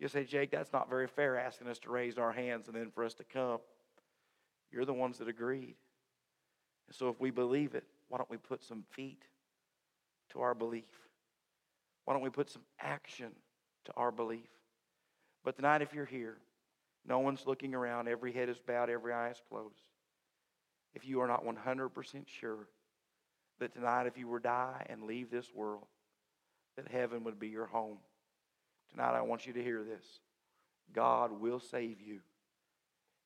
You 0.00 0.08
say, 0.08 0.24
Jake, 0.24 0.50
that's 0.50 0.72
not 0.72 0.90
very 0.90 1.06
fair 1.06 1.38
asking 1.38 1.68
us 1.68 1.78
to 1.80 1.90
raise 1.90 2.18
our 2.18 2.32
hands 2.32 2.66
and 2.66 2.76
then 2.76 2.90
for 2.90 3.04
us 3.04 3.14
to 3.14 3.24
come. 3.24 3.58
You're 4.70 4.84
the 4.84 4.92
ones 4.92 5.18
that 5.18 5.28
agreed. 5.28 5.76
And 6.88 6.96
so 6.96 7.08
if 7.08 7.20
we 7.20 7.30
believe 7.30 7.74
it, 7.74 7.84
why 8.08 8.18
don't 8.18 8.30
we 8.30 8.36
put 8.36 8.64
some 8.64 8.84
feet 8.90 9.22
to 10.30 10.40
our 10.40 10.54
belief? 10.54 10.84
Why 12.04 12.14
don't 12.14 12.22
we 12.22 12.30
put 12.30 12.50
some 12.50 12.62
action 12.80 13.30
to 13.84 13.92
our 13.96 14.10
belief? 14.10 14.48
But 15.44 15.56
tonight, 15.56 15.82
if 15.82 15.94
you're 15.94 16.04
here, 16.04 16.38
no 17.06 17.20
one's 17.20 17.46
looking 17.46 17.74
around, 17.74 18.08
every 18.08 18.32
head 18.32 18.48
is 18.48 18.58
bowed, 18.58 18.90
every 18.90 19.12
eye 19.12 19.30
is 19.30 19.42
closed. 19.48 19.74
If 20.94 21.06
you 21.06 21.20
are 21.20 21.26
not 21.26 21.44
100% 21.44 22.26
sure 22.26 22.68
that 23.60 23.72
tonight, 23.72 24.06
if 24.06 24.16
you 24.16 24.28
were 24.28 24.40
to 24.40 24.44
die 24.44 24.86
and 24.88 25.04
leave 25.04 25.30
this 25.30 25.52
world, 25.54 25.86
that 26.76 26.88
heaven 26.88 27.24
would 27.24 27.38
be 27.38 27.48
your 27.48 27.66
home. 27.66 27.98
Tonight, 28.90 29.16
I 29.16 29.22
want 29.22 29.46
you 29.46 29.52
to 29.52 29.62
hear 29.62 29.82
this 29.82 30.04
God 30.92 31.40
will 31.40 31.60
save 31.60 32.00
you 32.00 32.20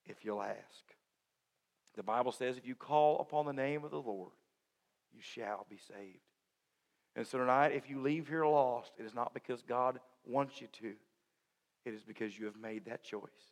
if 0.06 0.24
you'll 0.24 0.42
ask. 0.42 0.84
The 1.94 2.02
Bible 2.02 2.32
says, 2.32 2.56
if 2.56 2.66
you 2.66 2.74
call 2.74 3.20
upon 3.20 3.46
the 3.46 3.52
name 3.52 3.84
of 3.84 3.90
the 3.90 4.00
Lord, 4.00 4.32
you 5.12 5.20
shall 5.20 5.66
be 5.68 5.76
saved. 5.76 6.18
And 7.14 7.26
so 7.26 7.38
tonight, 7.38 7.72
if 7.72 7.90
you 7.90 8.00
leave 8.00 8.28
here 8.28 8.46
lost, 8.46 8.92
it 8.98 9.04
is 9.04 9.14
not 9.14 9.34
because 9.34 9.62
God 9.62 10.00
wants 10.24 10.60
you 10.60 10.68
to, 10.80 10.94
it 11.84 11.92
is 11.92 12.02
because 12.02 12.38
you 12.38 12.46
have 12.46 12.56
made 12.56 12.86
that 12.86 13.04
choice. 13.04 13.51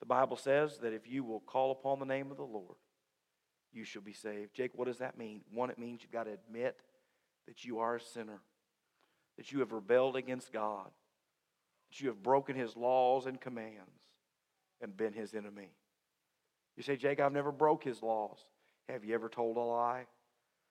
The 0.00 0.06
Bible 0.06 0.36
says 0.36 0.78
that 0.78 0.92
if 0.92 1.08
you 1.08 1.24
will 1.24 1.40
call 1.40 1.72
upon 1.72 1.98
the 1.98 2.04
name 2.04 2.30
of 2.30 2.36
the 2.36 2.42
Lord, 2.42 2.76
you 3.72 3.84
shall 3.84 4.02
be 4.02 4.12
saved. 4.12 4.54
Jake, 4.54 4.72
what 4.74 4.86
does 4.86 4.98
that 4.98 5.18
mean? 5.18 5.42
One, 5.52 5.70
it 5.70 5.78
means 5.78 6.02
you've 6.02 6.12
got 6.12 6.24
to 6.24 6.32
admit 6.32 6.76
that 7.46 7.64
you 7.64 7.78
are 7.78 7.96
a 7.96 8.00
sinner, 8.00 8.40
that 9.36 9.52
you 9.52 9.60
have 9.60 9.72
rebelled 9.72 10.16
against 10.16 10.52
God, 10.52 10.90
that 11.90 12.00
you 12.00 12.08
have 12.08 12.22
broken 12.22 12.56
his 12.56 12.76
laws 12.76 13.26
and 13.26 13.40
commands 13.40 14.02
and 14.80 14.96
been 14.96 15.12
his 15.12 15.34
enemy. 15.34 15.70
You 16.76 16.82
say, 16.82 16.96
Jake, 16.96 17.20
I've 17.20 17.32
never 17.32 17.52
broke 17.52 17.84
his 17.84 18.02
laws. 18.02 18.38
Have 18.88 19.04
you 19.04 19.14
ever 19.14 19.28
told 19.28 19.56
a 19.56 19.60
lie? 19.60 20.06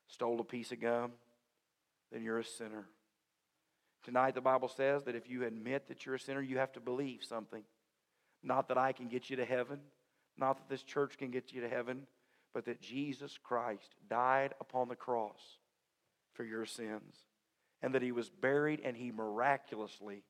Stole 0.07 0.39
a 0.39 0.43
piece 0.43 0.71
of 0.71 0.79
gum? 0.79 1.13
Then 2.11 2.21
you're 2.21 2.39
a 2.39 2.45
sinner. 2.45 2.87
Tonight, 4.03 4.35
the 4.35 4.41
Bible 4.41 4.67
says 4.67 5.03
that 5.03 5.15
if 5.15 5.27
you 5.27 5.45
admit 5.45 5.87
that 5.87 6.05
you're 6.05 6.15
a 6.15 6.19
sinner, 6.19 6.41
you 6.41 6.59
have 6.59 6.71
to 6.73 6.79
believe 6.79 7.23
something. 7.23 7.63
Not 8.45 8.67
that 8.67 8.77
I 8.77 8.91
can 8.91 9.07
get 9.07 9.29
you 9.31 9.35
to 9.37 9.45
heaven, 9.45 9.79
not 10.37 10.57
that 10.57 10.69
this 10.69 10.83
church 10.83 11.17
can 11.17 11.31
get 11.31 11.51
you 11.51 11.61
to 11.61 11.69
heaven, 11.69 12.05
but 12.53 12.65
that 12.65 12.79
Jesus 12.79 13.39
Christ 13.41 13.95
died 14.07 14.53
upon 14.61 14.87
the 14.87 14.95
cross 14.95 15.57
for 16.33 16.43
your 16.43 16.65
sins, 16.65 17.15
and 17.81 17.95
that 17.95 18.03
he 18.03 18.11
was 18.11 18.29
buried 18.29 18.81
and 18.85 18.95
he 18.95 19.11
miraculously, 19.11 20.23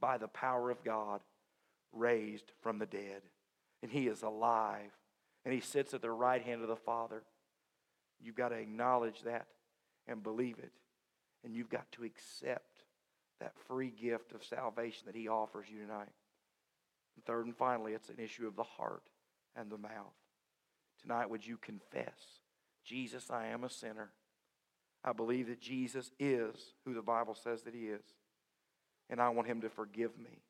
by 0.00 0.18
the 0.18 0.28
power 0.28 0.70
of 0.70 0.84
God, 0.84 1.22
raised 1.92 2.52
from 2.60 2.78
the 2.78 2.86
dead. 2.86 3.22
And 3.82 3.90
he 3.90 4.06
is 4.06 4.22
alive, 4.22 4.92
and 5.44 5.54
he 5.54 5.60
sits 5.60 5.94
at 5.94 6.02
the 6.02 6.10
right 6.10 6.42
hand 6.42 6.60
of 6.60 6.68
the 6.68 6.76
Father. 6.76 7.22
You've 8.20 8.36
got 8.36 8.50
to 8.50 8.56
acknowledge 8.56 9.22
that 9.22 9.46
and 10.06 10.22
believe 10.22 10.58
it, 10.58 10.72
and 11.42 11.54
you've 11.54 11.70
got 11.70 11.90
to 11.92 12.04
accept 12.04 12.82
that 13.40 13.54
free 13.66 13.90
gift 13.90 14.32
of 14.32 14.44
salvation 14.44 15.04
that 15.06 15.16
he 15.16 15.26
offers 15.26 15.66
you 15.72 15.80
tonight. 15.80 16.12
And 17.16 17.24
third 17.24 17.46
and 17.46 17.56
finally, 17.56 17.92
it's 17.92 18.08
an 18.08 18.18
issue 18.18 18.46
of 18.46 18.56
the 18.56 18.62
heart 18.62 19.02
and 19.56 19.70
the 19.70 19.78
mouth. 19.78 20.14
Tonight, 21.00 21.30
would 21.30 21.46
you 21.46 21.56
confess, 21.56 22.40
Jesus, 22.84 23.30
I 23.30 23.46
am 23.46 23.64
a 23.64 23.70
sinner. 23.70 24.10
I 25.04 25.12
believe 25.12 25.48
that 25.48 25.60
Jesus 25.60 26.12
is 26.18 26.54
who 26.84 26.94
the 26.94 27.02
Bible 27.02 27.34
says 27.34 27.62
that 27.62 27.74
he 27.74 27.86
is. 27.86 28.04
And 29.10 29.20
I 29.20 29.28
want 29.30 29.48
him 29.48 29.60
to 29.62 29.68
forgive 29.68 30.16
me. 30.16 30.42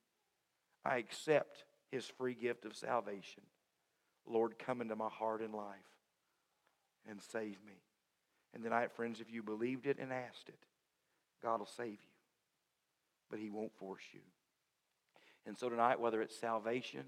I 0.85 0.99
accept 0.99 1.65
his 1.91 2.07
free 2.07 2.35
gift 2.35 2.65
of 2.65 2.77
salvation. 2.77 3.43
Lord, 4.27 4.59
come 4.59 4.81
into 4.81 4.95
my 4.95 5.09
heart 5.09 5.41
and 5.41 5.55
life 5.55 5.79
and 7.09 7.21
save 7.21 7.59
me. 7.67 7.81
And 8.55 8.63
tonight, 8.63 8.93
friends, 8.93 9.21
if 9.21 9.33
you 9.33 9.43
believed 9.43 9.87
it 9.87 9.99
and 9.99 10.13
asked 10.13 10.49
it, 10.49 10.59
God 11.43 11.61
will 11.61 11.67
save 11.67 11.89
you. 11.89 11.97
But 13.31 13.41
he 13.41 13.51
won't 13.51 13.75
force 13.79 14.03
you. 14.13 14.21
And 15.47 15.57
so 15.59 15.69
tonight, 15.69 16.01
whether 16.01 16.23
it's 16.23 16.37
salvation 16.37 17.05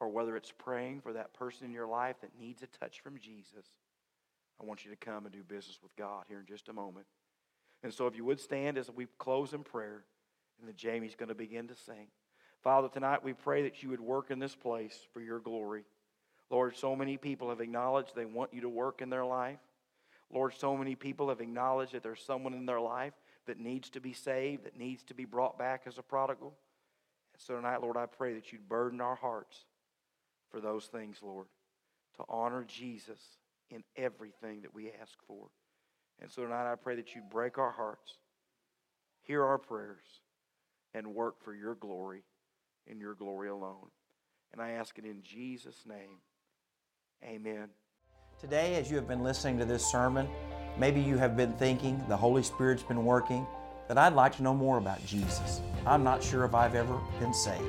or 0.00 0.08
whether 0.08 0.36
it's 0.36 0.52
praying 0.56 1.00
for 1.00 1.12
that 1.12 1.34
person 1.34 1.66
in 1.66 1.72
your 1.72 1.86
life 1.86 2.16
that 2.22 2.38
needs 2.38 2.62
a 2.62 2.66
touch 2.66 3.00
from 3.00 3.18
Jesus, 3.18 3.66
I 4.60 4.64
want 4.64 4.84
you 4.84 4.90
to 4.90 4.96
come 4.96 5.26
and 5.26 5.32
do 5.32 5.42
business 5.42 5.78
with 5.82 5.94
God 5.96 6.24
here 6.28 6.40
in 6.40 6.46
just 6.46 6.68
a 6.68 6.72
moment. 6.72 7.06
And 7.82 7.92
so 7.92 8.06
if 8.06 8.16
you 8.16 8.24
would 8.24 8.40
stand 8.40 8.78
as 8.78 8.90
we 8.90 9.06
close 9.18 9.52
in 9.52 9.64
prayer, 9.64 10.04
and 10.58 10.68
then 10.68 10.76
Jamie's 10.76 11.16
going 11.16 11.28
to 11.28 11.34
begin 11.34 11.68
to 11.68 11.74
sing. 11.74 12.06
Father, 12.62 12.88
tonight 12.88 13.24
we 13.24 13.32
pray 13.32 13.62
that 13.62 13.82
you 13.82 13.88
would 13.88 14.00
work 14.00 14.30
in 14.30 14.38
this 14.38 14.54
place 14.54 14.96
for 15.12 15.20
your 15.20 15.40
glory. 15.40 15.84
Lord, 16.48 16.76
so 16.76 16.94
many 16.94 17.16
people 17.16 17.48
have 17.48 17.60
acknowledged 17.60 18.14
they 18.14 18.24
want 18.24 18.54
you 18.54 18.60
to 18.60 18.68
work 18.68 19.02
in 19.02 19.10
their 19.10 19.24
life. 19.24 19.58
Lord, 20.32 20.54
so 20.56 20.76
many 20.76 20.94
people 20.94 21.28
have 21.28 21.40
acknowledged 21.40 21.92
that 21.92 22.02
there's 22.02 22.22
someone 22.22 22.54
in 22.54 22.66
their 22.66 22.80
life 22.80 23.14
that 23.46 23.58
needs 23.58 23.90
to 23.90 24.00
be 24.00 24.12
saved, 24.12 24.64
that 24.64 24.78
needs 24.78 25.02
to 25.04 25.14
be 25.14 25.24
brought 25.24 25.58
back 25.58 25.82
as 25.86 25.98
a 25.98 26.02
prodigal. 26.02 26.54
So 27.46 27.56
tonight, 27.56 27.82
Lord, 27.82 27.96
I 27.96 28.06
pray 28.06 28.34
that 28.34 28.52
you'd 28.52 28.68
burden 28.68 29.00
our 29.00 29.16
hearts 29.16 29.64
for 30.50 30.60
those 30.60 30.86
things, 30.86 31.16
Lord, 31.22 31.46
to 32.16 32.24
honor 32.28 32.64
Jesus 32.64 33.18
in 33.68 33.82
everything 33.96 34.60
that 34.62 34.72
we 34.72 34.92
ask 35.00 35.18
for. 35.26 35.48
And 36.20 36.30
so 36.30 36.42
tonight, 36.42 36.70
I 36.70 36.76
pray 36.76 36.94
that 36.96 37.14
you'd 37.16 37.30
break 37.30 37.58
our 37.58 37.72
hearts, 37.72 38.18
hear 39.22 39.44
our 39.44 39.58
prayers, 39.58 40.04
and 40.94 41.14
work 41.14 41.42
for 41.42 41.52
your 41.52 41.74
glory 41.74 42.22
and 42.88 43.00
your 43.00 43.14
glory 43.14 43.48
alone. 43.48 43.88
And 44.52 44.62
I 44.62 44.72
ask 44.72 44.96
it 44.98 45.04
in 45.04 45.22
Jesus' 45.22 45.84
name. 45.84 46.20
Amen. 47.24 47.70
Today, 48.40 48.76
as 48.76 48.88
you 48.88 48.96
have 48.96 49.08
been 49.08 49.24
listening 49.24 49.58
to 49.58 49.64
this 49.64 49.84
sermon, 49.84 50.28
maybe 50.78 51.00
you 51.00 51.18
have 51.18 51.36
been 51.36 51.54
thinking 51.54 52.04
the 52.08 52.16
Holy 52.16 52.44
Spirit's 52.44 52.84
been 52.84 53.04
working, 53.04 53.46
that 53.88 53.98
I'd 53.98 54.14
like 54.14 54.36
to 54.36 54.42
know 54.42 54.54
more 54.54 54.78
about 54.78 55.04
Jesus. 55.06 55.60
I'm 55.86 56.04
not 56.04 56.22
sure 56.22 56.44
if 56.44 56.54
I've 56.54 56.74
ever 56.74 56.98
been 57.18 57.34
saved. 57.34 57.64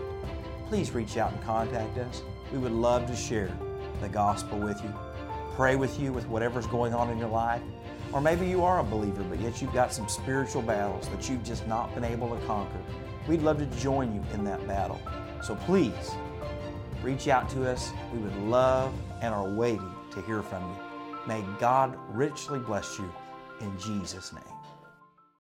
Please 0.67 0.91
reach 0.91 1.17
out 1.17 1.31
and 1.31 1.41
contact 1.43 1.97
us. 1.97 2.21
We 2.51 2.59
would 2.59 2.71
love 2.71 3.07
to 3.07 3.15
share 3.15 3.51
the 4.01 4.09
gospel 4.09 4.59
with 4.59 4.81
you, 4.83 4.93
pray 5.55 5.75
with 5.75 5.99
you 5.99 6.13
with 6.13 6.27
whatever's 6.27 6.67
going 6.67 6.93
on 6.93 7.09
in 7.09 7.17
your 7.17 7.29
life. 7.29 7.61
Or 8.11 8.21
maybe 8.21 8.47
you 8.47 8.63
are 8.63 8.79
a 8.79 8.83
believer, 8.83 9.23
but 9.23 9.39
yet 9.39 9.61
you've 9.61 9.73
got 9.73 9.91
some 9.91 10.07
spiritual 10.07 10.61
battles 10.61 11.09
that 11.09 11.27
you've 11.29 11.43
just 11.43 11.67
not 11.67 11.93
been 11.95 12.03
able 12.03 12.29
to 12.29 12.45
conquer. 12.45 12.79
We'd 13.27 13.41
love 13.41 13.57
to 13.57 13.65
join 13.79 14.13
you 14.13 14.23
in 14.33 14.43
that 14.43 14.67
battle. 14.67 15.01
So 15.41 15.55
please 15.55 16.11
reach 17.01 17.27
out 17.27 17.49
to 17.49 17.69
us. 17.69 17.91
We 18.13 18.19
would 18.19 18.37
love 18.43 18.93
and 19.21 19.33
are 19.33 19.49
waiting 19.49 19.91
to 20.11 20.21
hear 20.21 20.43
from 20.43 20.61
you. 20.69 20.77
May 21.27 21.43
God 21.59 21.97
richly 22.09 22.59
bless 22.59 22.99
you 22.99 23.11
in 23.61 23.77
Jesus' 23.79 24.31
name. 24.31 24.43